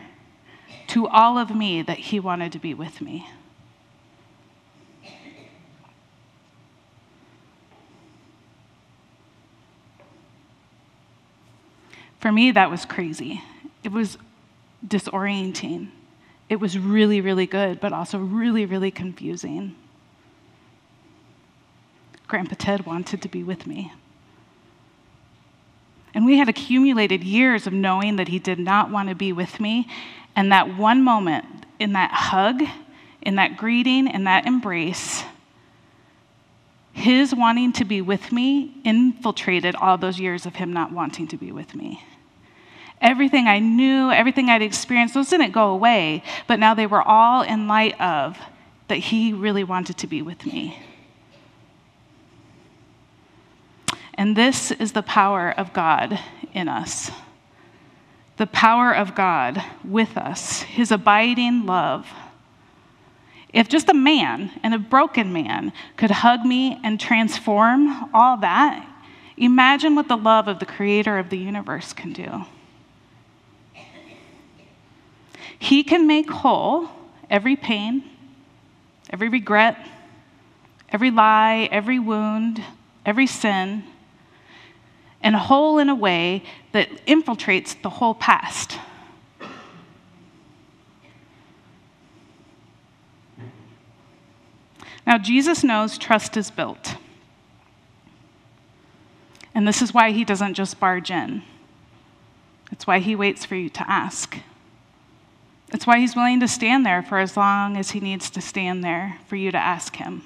to 0.94 1.08
all 1.08 1.40
of 1.40 1.56
me 1.56 1.82
that 1.82 1.98
he 1.98 2.20
wanted 2.20 2.52
to 2.52 2.60
be 2.60 2.72
with 2.72 3.02
me. 3.02 3.28
For 12.20 12.32
me, 12.32 12.52
that 12.52 12.70
was 12.70 12.86
crazy. 12.86 13.42
It 13.84 13.92
was 13.92 14.20
disorienting. 14.88 15.90
It 16.48 16.58
was 16.58 16.78
really, 16.78 17.22
really 17.22 17.48
good, 17.48 17.80
but 17.80 17.92
also 17.92 18.20
really, 18.20 18.68
really 18.68 18.92
confusing. 18.92 19.76
Grandpa 22.28 22.54
Ted 22.56 22.86
wanted 22.86 23.20
to 23.24 23.28
be 23.28 23.44
with 23.44 23.66
me. 23.66 23.92
And 26.14 26.28
we 26.28 26.38
had 26.38 26.50
accumulated 26.50 27.24
years 27.24 27.66
of 27.66 27.74
knowing 27.74 28.18
that 28.18 28.28
he 28.28 28.38
did 28.38 28.60
not 28.60 28.92
want 28.92 29.10
to 29.10 29.16
be 29.16 29.34
with 29.34 29.60
me. 29.60 29.88
And 30.36 30.52
that 30.52 30.78
one 30.78 31.04
moment, 31.04 31.46
in 31.80 31.94
that 31.94 32.12
hug, 32.12 32.64
in 33.22 33.36
that 33.36 33.58
greeting, 33.58 34.08
in 34.08 34.24
that 34.24 34.46
embrace, 34.46 35.24
his 36.94 37.34
wanting 37.34 37.74
to 37.74 37.86
be 37.86 38.02
with 38.02 38.32
me 38.32 38.76
infiltrated 38.84 39.76
all 39.76 39.98
those 39.98 40.20
years 40.20 40.46
of 40.46 40.56
him 40.56 40.72
not 40.74 40.92
wanting 40.92 41.28
to 41.28 41.38
be 41.38 41.52
with 41.52 41.76
me. 41.76 42.04
Everything 43.02 43.48
I 43.48 43.60
knew, 43.60 44.12
everything 44.12 44.50
I'd 44.50 44.62
experienced, 44.62 45.14
those 45.14 45.30
didn't 45.30 45.52
go 45.52 45.72
away, 45.72 46.24
but 46.48 46.58
now 46.58 46.74
they 46.74 46.88
were 46.88 47.02
all 47.02 47.42
in 47.42 47.68
light 47.68 48.00
of 48.00 48.38
that 48.88 48.96
He 48.96 49.34
really 49.34 49.64
wanted 49.64 49.98
to 49.98 50.08
be 50.08 50.22
with 50.22 50.46
me. 50.46 50.80
And 54.14 54.38
this 54.38 54.72
is 54.72 54.94
the 54.94 55.02
power 55.02 55.52
of 55.52 55.74
God 55.74 56.18
in 56.54 56.70
us. 56.70 57.12
The 58.38 58.48
power 58.48 58.94
of 58.94 59.16
God 59.16 59.64
with 59.84 60.18
us, 60.18 60.64
His 60.64 60.92
abiding 60.92 61.66
love. 61.66 62.08
If 63.54 63.70
just 63.70 63.90
a 63.90 63.94
man 63.94 64.52
and 64.64 64.74
a 64.74 64.80
broken 64.80 65.32
man 65.32 65.72
could 65.96 66.10
hug 66.10 66.44
me 66.44 66.80
and 66.84 67.00
transform 67.00 68.10
all 68.14 68.38
that, 68.38 68.88
imagine 69.38 69.94
what 69.94 70.08
the 70.08 70.18
love 70.18 70.48
of 70.48 70.60
the 70.60 70.66
creator 70.66 71.20
of 71.20 71.30
the 71.30 71.38
universe 71.38 71.94
can 71.94 72.14
do. 72.14 72.46
He 75.60 75.84
can 75.84 76.08
make 76.08 76.30
whole 76.30 76.90
every 77.30 77.56
pain, 77.56 78.04
every 79.10 79.30
regret, 79.30 79.78
every 80.90 81.12
lie, 81.12 81.70
every 81.72 82.00
wound, 82.00 82.64
every 83.06 83.28
sin, 83.28 83.84
and 85.24 85.36
whole 85.36 85.80
in 85.80 85.90
a 85.90 85.96
way 85.96 86.44
that 86.74 86.90
infiltrates 87.08 87.82
the 87.82 87.90
whole 87.90 88.14
past. 88.14 88.78
Now, 95.08 95.18
Jesus 95.18 95.64
knows 95.64 95.98
trust 95.98 96.38
is 96.38 96.52
built. 96.52 96.96
And 99.56 99.68
this 99.68 99.82
is 99.82 99.94
why 99.94 100.12
he 100.12 100.24
doesn't 100.24 100.56
just 100.56 100.80
barge 100.80 101.12
in. 101.12 101.44
It's 102.72 102.88
why 102.88 103.00
he 103.00 103.16
waits 103.16 103.46
for 103.46 103.56
you 103.56 103.70
to 103.70 103.90
ask. 103.90 104.38
It's 105.72 105.88
why 105.88 106.00
he's 106.00 106.16
willing 106.16 106.40
to 106.40 106.48
stand 106.48 106.86
there 106.86 107.02
for 107.02 107.20
as 107.20 107.38
long 107.38 107.78
as 107.78 107.92
he 107.92 108.00
needs 108.00 108.30
to 108.32 108.42
stand 108.42 108.84
there 108.84 109.20
for 109.28 109.36
you 109.36 109.52
to 109.52 109.58
ask 109.58 109.96
him. 109.98 110.24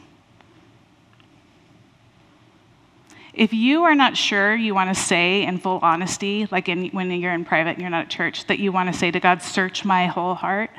If 3.38 3.54
you 3.54 3.84
are 3.84 3.94
not 3.94 4.18
sure 4.18 4.56
you 4.56 4.74
want 4.74 4.90
to 4.90 5.00
say 5.00 5.44
in 5.44 5.60
full 5.60 5.78
honesty, 5.84 6.48
like 6.50 6.68
in, 6.68 6.88
when 6.88 7.12
you're 7.12 7.34
in 7.34 7.46
private 7.46 7.74
and 7.74 7.82
you're 7.82 7.92
not 7.92 8.06
at 8.06 8.10
church, 8.10 8.48
that 8.48 8.58
you 8.58 8.72
want 8.72 8.92
to 8.92 8.98
say 8.98 9.12
to 9.12 9.20
God, 9.20 9.44
Search 9.44 9.86
my 9.86 10.08
whole 10.08 10.34
heart, 10.34 10.72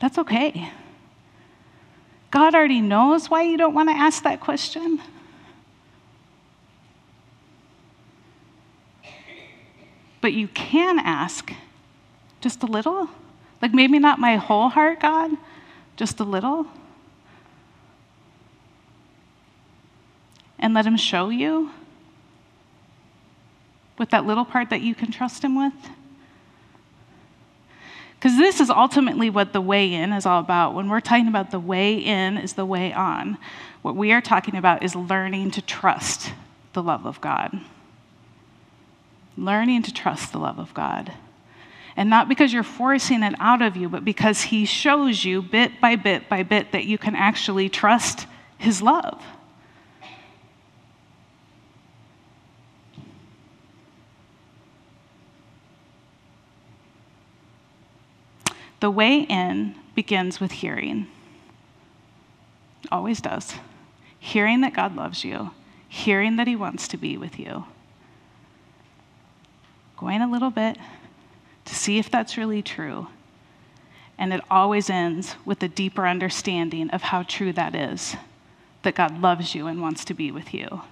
that's 0.00 0.18
okay. 0.18 0.72
God 2.32 2.56
already 2.56 2.80
knows 2.80 3.30
why 3.30 3.42
you 3.42 3.56
don't 3.56 3.74
want 3.74 3.90
to 3.90 3.94
ask 3.94 4.24
that 4.24 4.40
question. 4.40 5.00
But 10.20 10.32
you 10.32 10.48
can 10.48 10.98
ask 10.98 11.52
just 12.40 12.64
a 12.64 12.66
little. 12.66 13.08
Like 13.62 13.72
maybe 13.72 14.00
not 14.00 14.18
my 14.18 14.34
whole 14.34 14.68
heart, 14.68 14.98
God, 14.98 15.30
just 15.96 16.18
a 16.18 16.24
little. 16.24 16.66
And 20.58 20.74
let 20.74 20.86
Him 20.86 20.96
show 20.96 21.28
you 21.28 21.70
with 23.98 24.10
that 24.10 24.26
little 24.26 24.44
part 24.44 24.70
that 24.70 24.80
you 24.80 24.94
can 24.94 25.10
trust 25.10 25.42
Him 25.42 25.56
with. 25.56 25.74
Because 28.18 28.36
this 28.36 28.60
is 28.60 28.68
ultimately 28.68 29.30
what 29.30 29.52
the 29.52 29.60
way 29.60 29.92
in 29.92 30.12
is 30.12 30.26
all 30.26 30.40
about. 30.40 30.74
When 30.74 30.88
we're 30.88 31.00
talking 31.00 31.28
about 31.28 31.52
the 31.52 31.60
way 31.60 31.94
in 31.94 32.36
is 32.36 32.54
the 32.54 32.66
way 32.66 32.92
on, 32.92 33.38
what 33.82 33.94
we 33.94 34.10
are 34.12 34.20
talking 34.20 34.56
about 34.56 34.82
is 34.82 34.96
learning 34.96 35.52
to 35.52 35.62
trust 35.62 36.32
the 36.72 36.82
love 36.82 37.06
of 37.06 37.20
God. 37.20 37.60
Learning 39.36 39.84
to 39.84 39.92
trust 39.92 40.32
the 40.32 40.38
love 40.38 40.58
of 40.58 40.74
God. 40.74 41.12
And 41.96 42.10
not 42.10 42.28
because 42.28 42.52
you're 42.52 42.64
forcing 42.64 43.22
it 43.22 43.34
out 43.38 43.62
of 43.62 43.76
you, 43.76 43.88
but 43.88 44.04
because 44.04 44.42
He 44.42 44.64
shows 44.64 45.24
you 45.24 45.40
bit 45.40 45.80
by 45.80 45.94
bit 45.94 46.28
by 46.28 46.42
bit 46.42 46.72
that 46.72 46.84
you 46.84 46.98
can 46.98 47.14
actually 47.14 47.68
trust 47.68 48.26
His 48.56 48.82
love. 48.82 49.22
The 58.80 58.90
way 58.90 59.20
in 59.20 59.74
begins 59.94 60.40
with 60.40 60.52
hearing. 60.52 61.08
Always 62.92 63.20
does. 63.20 63.54
Hearing 64.18 64.60
that 64.60 64.74
God 64.74 64.94
loves 64.94 65.24
you, 65.24 65.50
hearing 65.88 66.36
that 66.36 66.46
He 66.46 66.56
wants 66.56 66.88
to 66.88 66.96
be 66.96 67.16
with 67.16 67.38
you. 67.38 67.64
Going 69.96 70.22
a 70.22 70.30
little 70.30 70.50
bit 70.50 70.78
to 71.64 71.74
see 71.74 71.98
if 71.98 72.10
that's 72.10 72.36
really 72.36 72.62
true. 72.62 73.08
And 74.16 74.32
it 74.32 74.40
always 74.50 74.90
ends 74.90 75.36
with 75.44 75.62
a 75.62 75.68
deeper 75.68 76.06
understanding 76.06 76.90
of 76.90 77.02
how 77.02 77.22
true 77.22 77.52
that 77.52 77.74
is 77.74 78.16
that 78.82 78.94
God 78.94 79.20
loves 79.20 79.54
you 79.54 79.66
and 79.66 79.82
wants 79.82 80.04
to 80.06 80.14
be 80.14 80.30
with 80.30 80.54
you. 80.54 80.82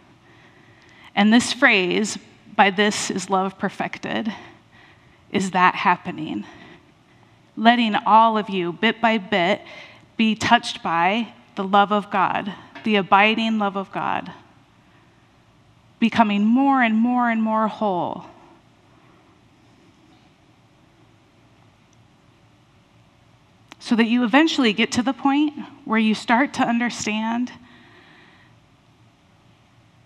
And 1.14 1.32
this 1.32 1.52
phrase, 1.52 2.18
by 2.54 2.70
this 2.70 3.10
is 3.10 3.30
love 3.30 3.58
perfected, 3.58 4.32
is 5.30 5.52
that 5.52 5.74
happening. 5.74 6.44
Letting 7.56 7.94
all 7.94 8.36
of 8.36 8.50
you, 8.50 8.72
bit 8.72 9.00
by 9.00 9.18
bit, 9.18 9.62
be 10.16 10.34
touched 10.34 10.82
by 10.82 11.32
the 11.54 11.64
love 11.64 11.92
of 11.92 12.10
God, 12.10 12.52
the 12.84 12.96
abiding 12.96 13.58
love 13.58 13.76
of 13.76 13.90
God, 13.92 14.32
becoming 15.98 16.44
more 16.44 16.82
and 16.82 16.94
more 16.94 17.30
and 17.30 17.42
more 17.42 17.68
whole. 17.68 18.26
So 23.78 23.94
that 23.96 24.06
you 24.06 24.24
eventually 24.24 24.72
get 24.72 24.92
to 24.92 25.02
the 25.02 25.12
point 25.12 25.54
where 25.84 25.98
you 25.98 26.14
start 26.14 26.52
to 26.54 26.62
understand 26.62 27.52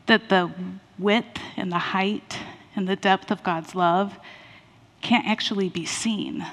that 0.07 0.29
the 0.29 0.53
width 0.99 1.41
and 1.57 1.73
the 1.73 1.79
height 1.79 2.39
and 2.77 2.87
the 2.87 2.97
depth 2.97 3.31
of 3.31 3.43
God's 3.43 3.75
love 3.75 4.19
can't 5.01 5.27
actually 5.27 5.69
be 5.69 5.87
seen. 5.87 6.45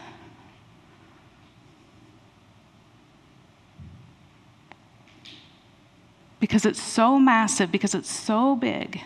Because 6.48 6.66
it's 6.66 6.82
so 6.82 7.20
massive, 7.20 7.74
because 7.74 7.94
it's 7.94 8.10
so 8.10 8.56
big. 8.56 9.02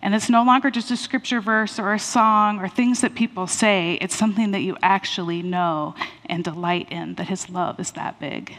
And 0.00 0.14
it's 0.14 0.30
no 0.30 0.42
longer 0.42 0.70
just 0.70 0.90
a 0.90 0.96
scripture 0.96 1.38
verse 1.38 1.78
or 1.78 1.92
a 1.92 1.98
song 1.98 2.60
or 2.60 2.66
things 2.66 3.02
that 3.02 3.14
people 3.14 3.46
say. 3.46 3.98
It's 4.00 4.16
something 4.16 4.50
that 4.52 4.60
you 4.60 4.74
actually 4.80 5.42
know 5.42 5.94
and 6.24 6.42
delight 6.42 6.90
in, 6.90 7.16
that 7.16 7.28
His 7.28 7.50
love 7.50 7.78
is 7.78 7.90
that 7.90 8.18
big. 8.18 8.56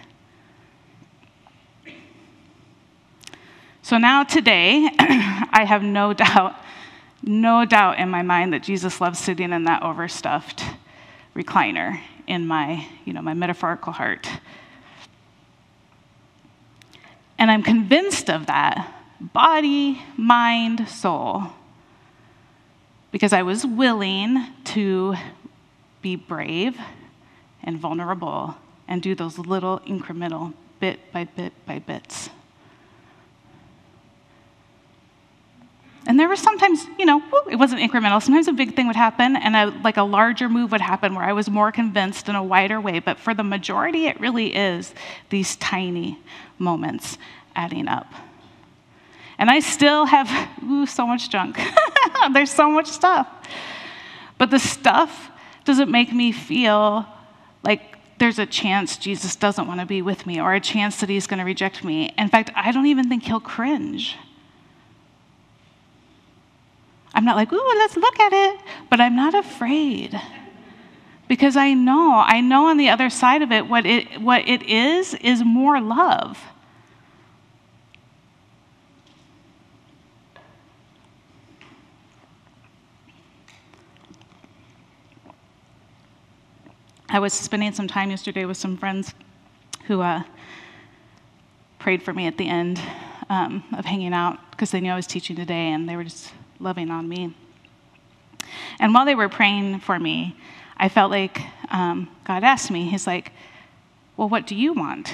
So 3.81 3.97
now, 3.97 4.23
today, 4.23 4.87
I 4.99 5.65
have 5.67 5.81
no 5.81 6.13
doubt, 6.25 6.53
no 7.23 7.65
doubt 7.65 7.97
in 7.97 8.09
my 8.09 8.21
mind 8.21 8.53
that 8.53 8.61
Jesus 8.61 9.01
loves 9.01 9.17
sitting 9.17 9.51
in 9.51 9.63
that 9.63 9.81
overstuffed 9.81 10.63
recliner 11.35 11.99
in 12.27 12.45
my, 12.45 12.87
you 13.05 13.13
know, 13.13 13.23
my 13.23 13.33
metaphorical 13.33 13.91
heart. 13.91 14.29
And 17.37 17.51
I'm 17.51 17.63
convinced 17.63 18.29
of 18.29 18.45
that 18.45 18.91
body, 19.19 20.01
mind, 20.17 20.87
soul, 20.87 21.43
because 23.11 23.33
I 23.33 23.43
was 23.43 23.65
willing 23.65 24.45
to 24.65 25.15
be 26.01 26.15
brave 26.15 26.77
and 27.63 27.77
vulnerable 27.77 28.55
and 28.87 29.01
do 29.01 29.15
those 29.15 29.37
little 29.37 29.79
incremental 29.81 30.53
bit 30.79 31.11
by 31.11 31.23
bit 31.23 31.53
by 31.65 31.79
bits. 31.79 32.29
And 36.07 36.19
there 36.19 36.27
were 36.29 36.35
sometimes, 36.35 36.85
you 36.99 37.05
know, 37.05 37.21
it 37.49 37.55
wasn't 37.55 37.81
incremental. 37.81 38.21
Sometimes 38.21 38.47
a 38.47 38.53
big 38.53 38.75
thing 38.75 38.85
would 38.87 38.95
happen 38.95 39.35
and 39.35 39.55
a, 39.55 39.65
like 39.83 39.97
a 39.97 40.03
larger 40.03 40.47
move 40.47 40.71
would 40.71 40.81
happen 40.81 41.15
where 41.15 41.25
I 41.25 41.33
was 41.33 41.49
more 41.49 41.71
convinced 41.71 42.29
in 42.29 42.35
a 42.35 42.43
wider 42.43 42.79
way. 42.79 42.99
But 42.99 43.19
for 43.19 43.33
the 43.33 43.43
majority, 43.43 44.05
it 44.05 44.19
really 44.19 44.55
is 44.55 44.93
these 45.29 45.55
tiny 45.55 46.19
moments 46.59 47.17
adding 47.55 47.87
up. 47.87 48.13
And 49.37 49.49
I 49.49 49.59
still 49.59 50.05
have 50.05 50.29
ooh, 50.63 50.85
so 50.85 51.07
much 51.07 51.29
junk. 51.29 51.59
There's 52.33 52.51
so 52.51 52.69
much 52.69 52.87
stuff. 52.87 53.27
But 54.37 54.51
the 54.51 54.59
stuff 54.59 55.31
doesn't 55.65 55.89
make 55.89 56.13
me 56.13 56.31
feel 56.31 57.05
like 57.63 57.81
there's 58.17 58.39
a 58.39 58.45
chance 58.45 58.97
Jesus 58.97 59.35
doesn't 59.35 59.67
want 59.67 59.79
to 59.79 59.85
be 59.85 60.01
with 60.01 60.25
me 60.25 60.39
or 60.39 60.53
a 60.53 60.59
chance 60.59 60.99
that 61.01 61.09
he's 61.09 61.27
going 61.27 61.39
to 61.39 61.45
reject 61.45 61.83
me. 61.83 62.13
In 62.17 62.29
fact, 62.29 62.51
I 62.55 62.71
don't 62.71 62.85
even 62.85 63.09
think 63.09 63.23
he'll 63.23 63.39
cringe. 63.41 64.15
I'm 67.15 67.23
not 67.23 67.37
like, 67.37 67.51
ooh, 67.53 67.73
let's 67.77 67.95
look 67.95 68.19
at 68.19 68.33
it, 68.33 68.59
but 68.89 68.99
I'm 68.99 69.15
not 69.15 69.33
afraid. 69.33 70.19
Because 71.29 71.55
I 71.55 71.73
know, 71.73 72.21
I 72.23 72.41
know 72.41 72.67
on 72.67 72.75
the 72.75 72.89
other 72.89 73.09
side 73.09 73.41
of 73.41 73.53
it, 73.53 73.67
what 73.67 73.85
it, 73.85 74.21
what 74.21 74.47
it 74.47 74.61
is, 74.63 75.13
is 75.15 75.43
more 75.43 75.79
love. 75.79 76.37
I 87.07 87.19
was 87.19 87.31
spending 87.31 87.71
some 87.71 87.87
time 87.87 88.09
yesterday 88.09 88.43
with 88.43 88.57
some 88.57 88.75
friends 88.75 89.13
who 89.87 90.01
uh, 90.01 90.23
prayed 91.79 92.03
for 92.03 92.11
me 92.11 92.27
at 92.27 92.37
the 92.37 92.49
end 92.49 92.81
um, 93.29 93.63
of 93.77 93.85
hanging 93.85 94.13
out 94.13 94.37
because 94.51 94.71
they 94.71 94.81
knew 94.81 94.91
I 94.91 94.95
was 94.97 95.07
teaching 95.07 95.37
today 95.37 95.71
and 95.71 95.87
they 95.87 95.95
were 95.95 96.03
just 96.03 96.33
loving 96.59 96.91
on 96.91 97.07
me. 97.07 97.35
And 98.79 98.93
while 98.93 99.05
they 99.05 99.15
were 99.15 99.29
praying 99.29 99.79
for 99.79 99.99
me, 99.99 100.35
I 100.77 100.89
felt 100.89 101.11
like 101.11 101.41
um, 101.71 102.09
God 102.25 102.43
asked 102.43 102.69
me, 102.71 102.89
He's 102.89 103.07
like, 103.07 103.31
Well, 104.17 104.29
what 104.29 104.47
do 104.47 104.55
you 104.55 104.73
want? 104.73 105.13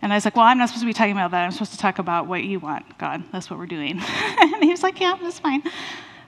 And 0.00 0.12
I 0.12 0.16
was 0.16 0.24
like, 0.24 0.36
Well, 0.36 0.44
I'm 0.44 0.58
not 0.58 0.68
supposed 0.68 0.82
to 0.82 0.86
be 0.86 0.92
talking 0.92 1.12
about 1.12 1.32
that. 1.32 1.44
I'm 1.44 1.50
supposed 1.50 1.72
to 1.72 1.78
talk 1.78 1.98
about 1.98 2.26
what 2.26 2.44
you 2.44 2.60
want, 2.60 2.98
God. 2.98 3.24
That's 3.32 3.50
what 3.50 3.58
we're 3.58 3.66
doing. 3.66 4.00
and 4.40 4.62
he 4.62 4.70
was 4.70 4.82
like, 4.82 5.00
Yeah, 5.00 5.18
that's 5.20 5.38
fine. 5.38 5.62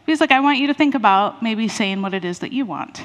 He's 0.07 0.21
like, 0.21 0.33
I 0.33 0.41
want 0.41 0.59
you 0.59 0.67
to 0.67 0.75
think 0.75 0.95
about 0.95 1.43
maybe 1.43 1.69
saying 1.69 2.03
what 2.03 2.15
it 2.15 2.25
is 2.25 2.41
that 2.41 2.53
you 2.53 2.67
want. 2.67 3.03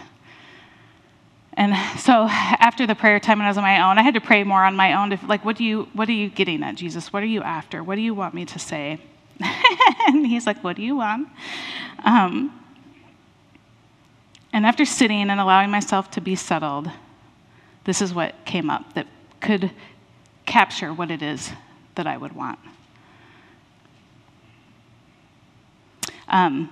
And 1.53 1.73
so 1.99 2.27
after 2.27 2.85
the 2.85 2.95
prayer 2.95 3.19
time, 3.19 3.37
when 3.37 3.45
I 3.45 3.49
was 3.49 3.57
on 3.57 3.63
my 3.63 3.89
own, 3.89 3.97
I 3.97 4.01
had 4.01 4.15
to 4.15 4.21
pray 4.21 4.43
more 4.43 4.63
on 4.63 4.75
my 4.75 4.93
own. 4.93 5.11
To, 5.11 5.25
like, 5.25 5.45
what 5.45 5.55
do 5.55 5.63
you, 5.63 5.87
what 5.93 6.09
are 6.09 6.13
you 6.13 6.29
getting 6.29 6.63
at, 6.63 6.75
Jesus? 6.75 7.13
What 7.13 7.23
are 7.23 7.27
you 7.27 7.41
after? 7.41 7.83
What 7.83 7.95
do 7.95 8.01
you 8.01 8.13
want 8.13 8.33
me 8.33 8.45
to 8.45 8.59
say? 8.59 8.99
and 10.07 10.25
he's 10.25 10.45
like, 10.45 10.63
What 10.63 10.75
do 10.75 10.81
you 10.81 10.95
want? 10.97 11.27
Um, 12.03 12.61
and 14.53 14.65
after 14.65 14.85
sitting 14.85 15.29
and 15.29 15.39
allowing 15.39 15.69
myself 15.69 16.09
to 16.11 16.21
be 16.21 16.35
settled, 16.35 16.89
this 17.83 18.01
is 18.01 18.13
what 18.13 18.33
came 18.45 18.69
up 18.69 18.93
that 18.93 19.07
could 19.41 19.71
capture 20.45 20.93
what 20.93 21.11
it 21.11 21.21
is 21.21 21.51
that 21.95 22.07
I 22.07 22.17
would 22.17 22.33
want. 22.33 22.59
Um, 26.27 26.69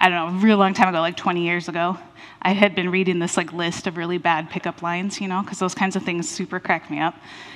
I 0.00 0.08
don't 0.08 0.32
know, 0.32 0.38
a 0.38 0.42
real 0.42 0.56
long 0.56 0.72
time 0.72 0.88
ago, 0.88 1.00
like 1.00 1.16
20 1.16 1.44
years 1.44 1.68
ago, 1.68 1.98
I 2.40 2.52
had 2.52 2.74
been 2.74 2.90
reading 2.90 3.18
this 3.18 3.36
like 3.36 3.52
list 3.52 3.86
of 3.86 3.98
really 3.98 4.16
bad 4.16 4.48
pickup 4.48 4.80
lines, 4.80 5.20
you 5.20 5.28
know, 5.28 5.42
because 5.42 5.58
those 5.58 5.74
kinds 5.74 5.94
of 5.94 6.02
things 6.02 6.26
super 6.26 6.58
crack 6.58 6.90
me 6.90 6.98
up. 6.98 7.14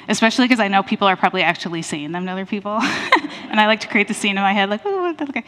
Especially 0.09 0.45
because 0.45 0.61
I 0.61 0.69
know 0.69 0.83
people 0.83 1.09
are 1.09 1.17
probably 1.17 1.43
actually 1.43 1.81
saying 1.81 2.13
them 2.13 2.27
to 2.27 2.33
other 2.33 2.45
people, 2.45 2.73
and 2.83 3.59
I 3.59 3.67
like 3.67 3.81
to 3.81 3.89
create 3.89 4.09
the 4.09 4.15
scene 4.15 4.37
in 4.37 4.43
my 4.43 4.53
head, 4.53 4.69
like, 4.69 4.83
oh, 4.85 5.17
okay. 5.23 5.45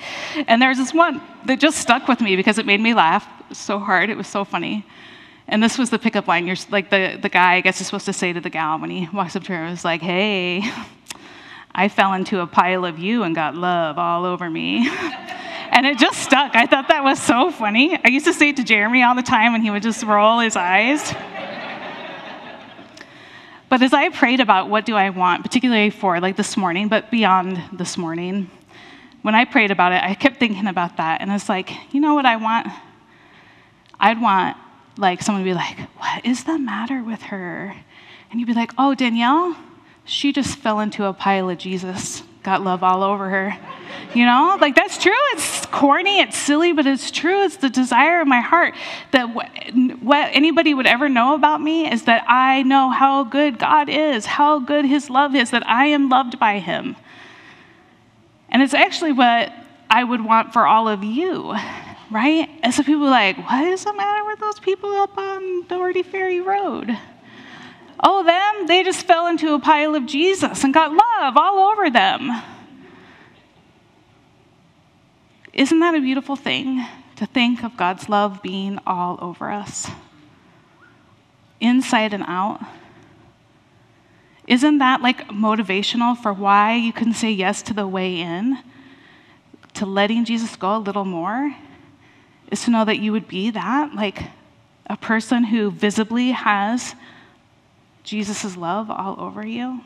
And 0.48 0.62
there 0.62 0.70
was 0.70 0.78
this 0.78 0.94
one 0.94 1.20
that 1.44 1.60
just 1.60 1.78
stuck 1.78 2.08
with 2.08 2.22
me 2.22 2.34
because 2.34 2.56
it 2.56 2.64
made 2.64 2.80
me 2.80 2.94
laugh 2.94 3.28
so 3.52 3.78
hard. 3.78 4.08
It 4.08 4.16
was 4.16 4.26
so 4.26 4.44
funny. 4.44 4.86
And 5.48 5.62
this 5.62 5.76
was 5.76 5.90
the 5.90 5.98
pickup 5.98 6.26
line. 6.26 6.46
You're 6.46 6.56
like 6.70 6.88
the 6.88 7.18
the 7.20 7.28
guy 7.28 7.56
I 7.56 7.60
guess 7.60 7.78
is 7.80 7.88
supposed 7.88 8.06
to 8.06 8.14
say 8.14 8.32
to 8.32 8.40
the 8.40 8.50
gal 8.50 8.78
when 8.78 8.88
he 8.88 9.06
walks 9.12 9.36
up 9.36 9.44
to 9.44 9.52
her, 9.52 9.68
was 9.68 9.84
like, 9.84 10.00
hey. 10.00 10.62
I 11.78 11.90
fell 11.90 12.14
into 12.14 12.40
a 12.40 12.46
pile 12.46 12.86
of 12.86 12.98
you 12.98 13.22
and 13.22 13.34
got 13.34 13.54
love 13.54 13.98
all 13.98 14.24
over 14.24 14.48
me. 14.48 14.90
And 15.76 15.84
it 15.84 15.98
just 15.98 16.20
stuck. 16.20 16.54
I 16.54 16.64
thought 16.64 16.88
that 16.88 17.04
was 17.04 17.20
so 17.20 17.50
funny. 17.50 17.98
I 18.02 18.08
used 18.08 18.24
to 18.24 18.32
say 18.32 18.48
it 18.48 18.56
to 18.56 18.64
Jeremy 18.64 19.02
all 19.02 19.14
the 19.14 19.20
time, 19.20 19.54
and 19.54 19.62
he 19.62 19.68
would 19.68 19.82
just 19.82 20.02
roll 20.04 20.38
his 20.38 20.56
eyes. 20.56 21.12
but 23.68 23.82
as 23.82 23.92
I 23.92 24.08
prayed 24.08 24.40
about 24.40 24.70
what 24.70 24.86
do 24.86 24.96
I 24.96 25.10
want, 25.10 25.42
particularly 25.42 25.90
for 25.90 26.18
like 26.18 26.34
this 26.34 26.56
morning, 26.56 26.88
but 26.88 27.10
beyond 27.10 27.62
this 27.74 27.98
morning, 27.98 28.50
when 29.20 29.34
I 29.34 29.44
prayed 29.44 29.70
about 29.70 29.92
it, 29.92 30.02
I 30.02 30.14
kept 30.14 30.40
thinking 30.40 30.66
about 30.66 30.96
that. 30.96 31.20
And 31.20 31.30
it's 31.30 31.50
like, 31.50 31.70
you 31.92 32.00
know 32.00 32.14
what 32.14 32.24
I 32.24 32.36
want? 32.36 32.68
I'd 34.00 34.18
want 34.18 34.56
like 34.96 35.20
someone 35.20 35.44
to 35.44 35.50
be 35.50 35.52
like, 35.52 35.78
what 35.98 36.24
is 36.24 36.44
the 36.44 36.58
matter 36.58 37.02
with 37.02 37.20
her? 37.24 37.76
And 38.30 38.40
you'd 38.40 38.46
be 38.46 38.54
like, 38.54 38.72
oh, 38.78 38.94
Dannielle, 38.96 39.54
she 40.06 40.32
just 40.32 40.56
fell 40.56 40.80
into 40.80 41.04
a 41.04 41.12
pile 41.12 41.50
of 41.50 41.58
Jesus, 41.58 42.22
got 42.46 42.62
love 42.62 42.82
all 42.84 43.02
over 43.02 43.28
her. 43.28 43.58
You 44.14 44.24
know, 44.24 44.56
like 44.60 44.74
that's 44.76 44.96
true. 44.96 45.12
It's 45.32 45.66
corny, 45.66 46.20
it's 46.20 46.38
silly, 46.38 46.72
but 46.72 46.86
it's 46.86 47.10
true. 47.10 47.42
It's 47.42 47.56
the 47.56 47.68
desire 47.68 48.20
of 48.22 48.28
my 48.28 48.40
heart 48.40 48.74
that 49.10 49.34
what, 49.34 49.50
what 50.00 50.30
anybody 50.32 50.72
would 50.72 50.86
ever 50.86 51.08
know 51.08 51.34
about 51.34 51.60
me 51.60 51.90
is 51.90 52.04
that 52.04 52.24
I 52.28 52.62
know 52.62 52.88
how 52.88 53.24
good 53.24 53.58
God 53.58 53.88
is, 53.90 54.24
how 54.24 54.60
good 54.60 54.84
His 54.86 55.10
love 55.10 55.34
is, 55.34 55.50
that 55.50 55.68
I 55.68 55.86
am 55.86 56.08
loved 56.08 56.38
by 56.38 56.60
Him. 56.60 56.96
And 58.48 58.62
it's 58.62 58.74
actually 58.74 59.12
what 59.12 59.52
I 59.90 60.04
would 60.04 60.24
want 60.24 60.52
for 60.52 60.66
all 60.66 60.88
of 60.88 61.02
you, 61.02 61.52
right? 62.10 62.48
And 62.62 62.72
so 62.72 62.84
people 62.84 63.06
are 63.06 63.10
like, 63.10 63.36
what 63.50 63.64
is 63.66 63.84
the 63.84 63.92
matter 63.92 64.24
with 64.24 64.38
those 64.38 64.60
people 64.60 64.90
up 64.92 65.18
on 65.18 65.66
Doherty 65.66 66.04
Ferry 66.04 66.40
Road? 66.40 66.96
Oh, 68.00 68.22
them, 68.24 68.66
they 68.66 68.84
just 68.84 69.04
fell 69.06 69.26
into 69.26 69.54
a 69.54 69.58
pile 69.58 69.94
of 69.94 70.06
Jesus 70.06 70.64
and 70.64 70.72
got 70.72 70.92
love 71.20 71.36
all 71.36 71.70
over 71.70 71.90
them. 71.90 72.42
Isn't 75.52 75.80
that 75.80 75.94
a 75.94 76.00
beautiful 76.00 76.36
thing 76.36 76.84
to 77.16 77.26
think 77.26 77.64
of 77.64 77.76
God's 77.76 78.08
love 78.08 78.42
being 78.42 78.78
all 78.86 79.18
over 79.20 79.50
us, 79.50 79.88
inside 81.60 82.12
and 82.12 82.24
out? 82.26 82.60
Isn't 84.46 84.78
that 84.78 85.00
like 85.00 85.28
motivational 85.28 86.16
for 86.16 86.32
why 86.32 86.74
you 86.74 86.92
can 86.92 87.12
say 87.14 87.30
yes 87.30 87.62
to 87.62 87.74
the 87.74 87.86
way 87.86 88.20
in? 88.20 88.58
to 89.76 89.84
letting 89.84 90.24
Jesus 90.24 90.56
go 90.56 90.76
a 90.76 90.78
little 90.78 91.04
more 91.04 91.54
is 92.50 92.64
to 92.64 92.70
know 92.70 92.84
that 92.84 92.98
you 92.98 93.12
would 93.12 93.28
be 93.28 93.50
that, 93.50 93.94
like 93.94 94.22
a 94.86 94.96
person 94.96 95.44
who 95.44 95.70
visibly 95.70 96.30
has 96.30 96.94
Jesus' 98.02 98.56
love 98.56 98.90
all 98.90 99.16
over 99.18 99.46
you. 99.46 99.80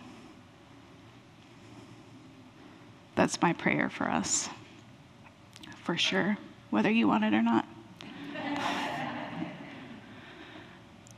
That's 3.20 3.42
my 3.42 3.52
prayer 3.52 3.90
for 3.90 4.08
us, 4.08 4.48
for 5.84 5.94
sure, 5.94 6.38
whether 6.70 6.90
you 6.90 7.06
want 7.06 7.22
it 7.22 7.34
or 7.34 7.42
not. 7.42 7.66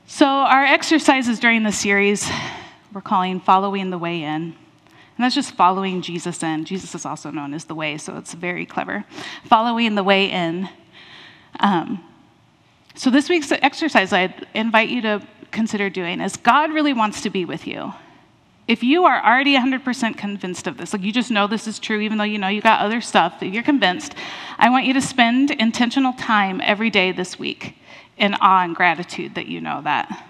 so, 0.08 0.26
our 0.26 0.64
exercises 0.64 1.38
during 1.38 1.62
the 1.62 1.70
series 1.70 2.28
we're 2.92 3.02
calling 3.02 3.38
Following 3.38 3.90
the 3.90 3.98
Way 3.98 4.24
In. 4.24 4.26
And 4.26 4.56
that's 5.16 5.36
just 5.36 5.54
following 5.54 6.02
Jesus 6.02 6.42
in. 6.42 6.64
Jesus 6.64 6.92
is 6.96 7.06
also 7.06 7.30
known 7.30 7.54
as 7.54 7.66
the 7.66 7.74
way, 7.76 7.96
so 7.98 8.16
it's 8.16 8.34
very 8.34 8.66
clever. 8.66 9.04
Following 9.44 9.94
the 9.94 10.02
way 10.02 10.28
in. 10.28 10.68
Um, 11.60 12.02
so, 12.96 13.10
this 13.10 13.28
week's 13.28 13.52
exercise 13.52 14.12
I'd 14.12 14.48
invite 14.54 14.88
you 14.88 15.02
to 15.02 15.24
consider 15.52 15.88
doing 15.88 16.20
is 16.20 16.36
God 16.36 16.72
really 16.72 16.94
wants 16.94 17.20
to 17.20 17.30
be 17.30 17.44
with 17.44 17.64
you. 17.64 17.92
If 18.68 18.82
you 18.82 19.04
are 19.04 19.22
already 19.24 19.56
100% 19.56 20.16
convinced 20.16 20.66
of 20.66 20.76
this, 20.76 20.92
like 20.92 21.02
you 21.02 21.12
just 21.12 21.30
know 21.30 21.46
this 21.46 21.66
is 21.66 21.78
true, 21.78 22.00
even 22.00 22.18
though 22.18 22.24
you 22.24 22.38
know 22.38 22.48
you 22.48 22.62
got 22.62 22.80
other 22.80 23.00
stuff 23.00 23.40
that 23.40 23.48
you're 23.48 23.62
convinced, 23.62 24.14
I 24.56 24.70
want 24.70 24.86
you 24.86 24.94
to 24.94 25.00
spend 25.00 25.50
intentional 25.50 26.12
time 26.12 26.60
every 26.62 26.88
day 26.88 27.10
this 27.10 27.38
week 27.38 27.76
in 28.16 28.34
awe 28.34 28.62
and 28.62 28.76
gratitude 28.76 29.34
that 29.34 29.46
you 29.46 29.60
know 29.60 29.82
that. 29.82 30.28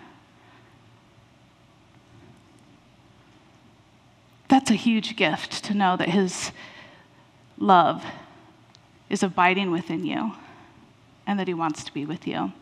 That's 4.48 4.70
a 4.70 4.74
huge 4.74 5.16
gift 5.16 5.64
to 5.64 5.74
know 5.74 5.96
that 5.96 6.08
His 6.08 6.52
love 7.58 8.04
is 9.10 9.22
abiding 9.22 9.70
within 9.70 10.04
you 10.04 10.32
and 11.26 11.38
that 11.38 11.48
He 11.48 11.54
wants 11.54 11.84
to 11.84 11.92
be 11.92 12.06
with 12.06 12.26
you. 12.26 12.52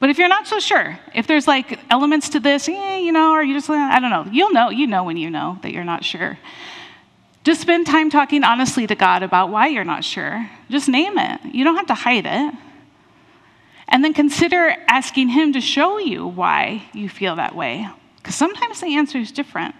But 0.00 0.10
if 0.10 0.18
you're 0.18 0.28
not 0.28 0.46
so 0.46 0.58
sure, 0.58 0.98
if 1.14 1.26
there's 1.26 1.46
like 1.46 1.78
elements 1.90 2.30
to 2.30 2.40
this, 2.40 2.68
eh, 2.68 2.98
you 2.98 3.12
know, 3.12 3.32
or 3.32 3.42
you 3.42 3.54
just, 3.54 3.70
I 3.70 4.00
don't 4.00 4.10
know, 4.10 4.26
you'll 4.32 4.52
know, 4.52 4.70
you 4.70 4.86
know 4.86 5.04
when 5.04 5.16
you 5.16 5.30
know 5.30 5.58
that 5.62 5.72
you're 5.72 5.84
not 5.84 6.04
sure. 6.04 6.38
Just 7.44 7.60
spend 7.60 7.86
time 7.86 8.08
talking 8.08 8.44
honestly 8.44 8.86
to 8.86 8.94
God 8.94 9.22
about 9.22 9.50
why 9.50 9.66
you're 9.66 9.84
not 9.84 10.04
sure. 10.04 10.48
Just 10.70 10.88
name 10.88 11.18
it. 11.18 11.40
You 11.52 11.64
don't 11.64 11.76
have 11.76 11.86
to 11.86 11.94
hide 11.94 12.26
it. 12.26 12.54
And 13.88 14.04
then 14.04 14.14
consider 14.14 14.74
asking 14.88 15.28
Him 15.28 15.52
to 15.52 15.60
show 15.60 15.98
you 15.98 16.26
why 16.26 16.84
you 16.92 17.08
feel 17.08 17.36
that 17.36 17.54
way. 17.54 17.88
Because 18.16 18.36
sometimes 18.36 18.80
the 18.80 18.96
answer 18.96 19.18
is 19.18 19.32
different 19.32 19.74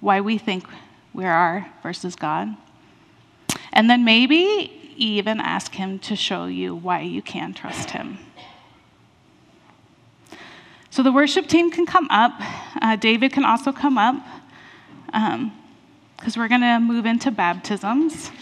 why 0.00 0.20
we 0.20 0.38
think 0.38 0.64
we 1.12 1.24
are 1.24 1.68
versus 1.82 2.14
God. 2.14 2.56
And 3.72 3.90
then 3.90 4.04
maybe 4.04 4.94
even 4.96 5.40
ask 5.40 5.74
Him 5.74 5.98
to 6.00 6.14
show 6.14 6.46
you 6.46 6.74
why 6.74 7.00
you 7.00 7.22
can 7.22 7.54
trust 7.54 7.90
Him. 7.90 8.18
So 10.98 11.04
the 11.04 11.12
worship 11.12 11.46
team 11.46 11.70
can 11.70 11.86
come 11.86 12.08
up. 12.10 12.32
Uh, 12.82 12.96
David 12.96 13.32
can 13.32 13.44
also 13.44 13.70
come 13.70 13.96
up 13.96 14.16
because 15.06 15.36
um, 15.36 15.52
we're 16.36 16.48
going 16.48 16.62
to 16.62 16.80
move 16.80 17.06
into 17.06 17.30
baptisms. 17.30 18.32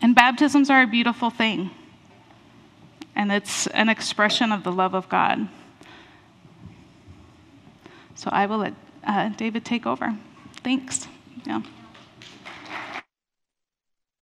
And 0.00 0.14
baptisms 0.14 0.70
are 0.70 0.82
a 0.82 0.86
beautiful 0.86 1.30
thing, 1.30 1.72
and 3.16 3.32
it's 3.32 3.66
an 3.66 3.88
expression 3.88 4.52
of 4.52 4.62
the 4.62 4.70
love 4.70 4.94
of 4.94 5.08
God. 5.08 5.48
So 8.14 8.30
I 8.30 8.46
will 8.46 8.58
let 8.58 8.74
uh, 9.02 9.30
David 9.30 9.64
take 9.64 9.86
over. 9.86 10.16
Thanks. 10.62 11.08
Yeah. 11.44 11.62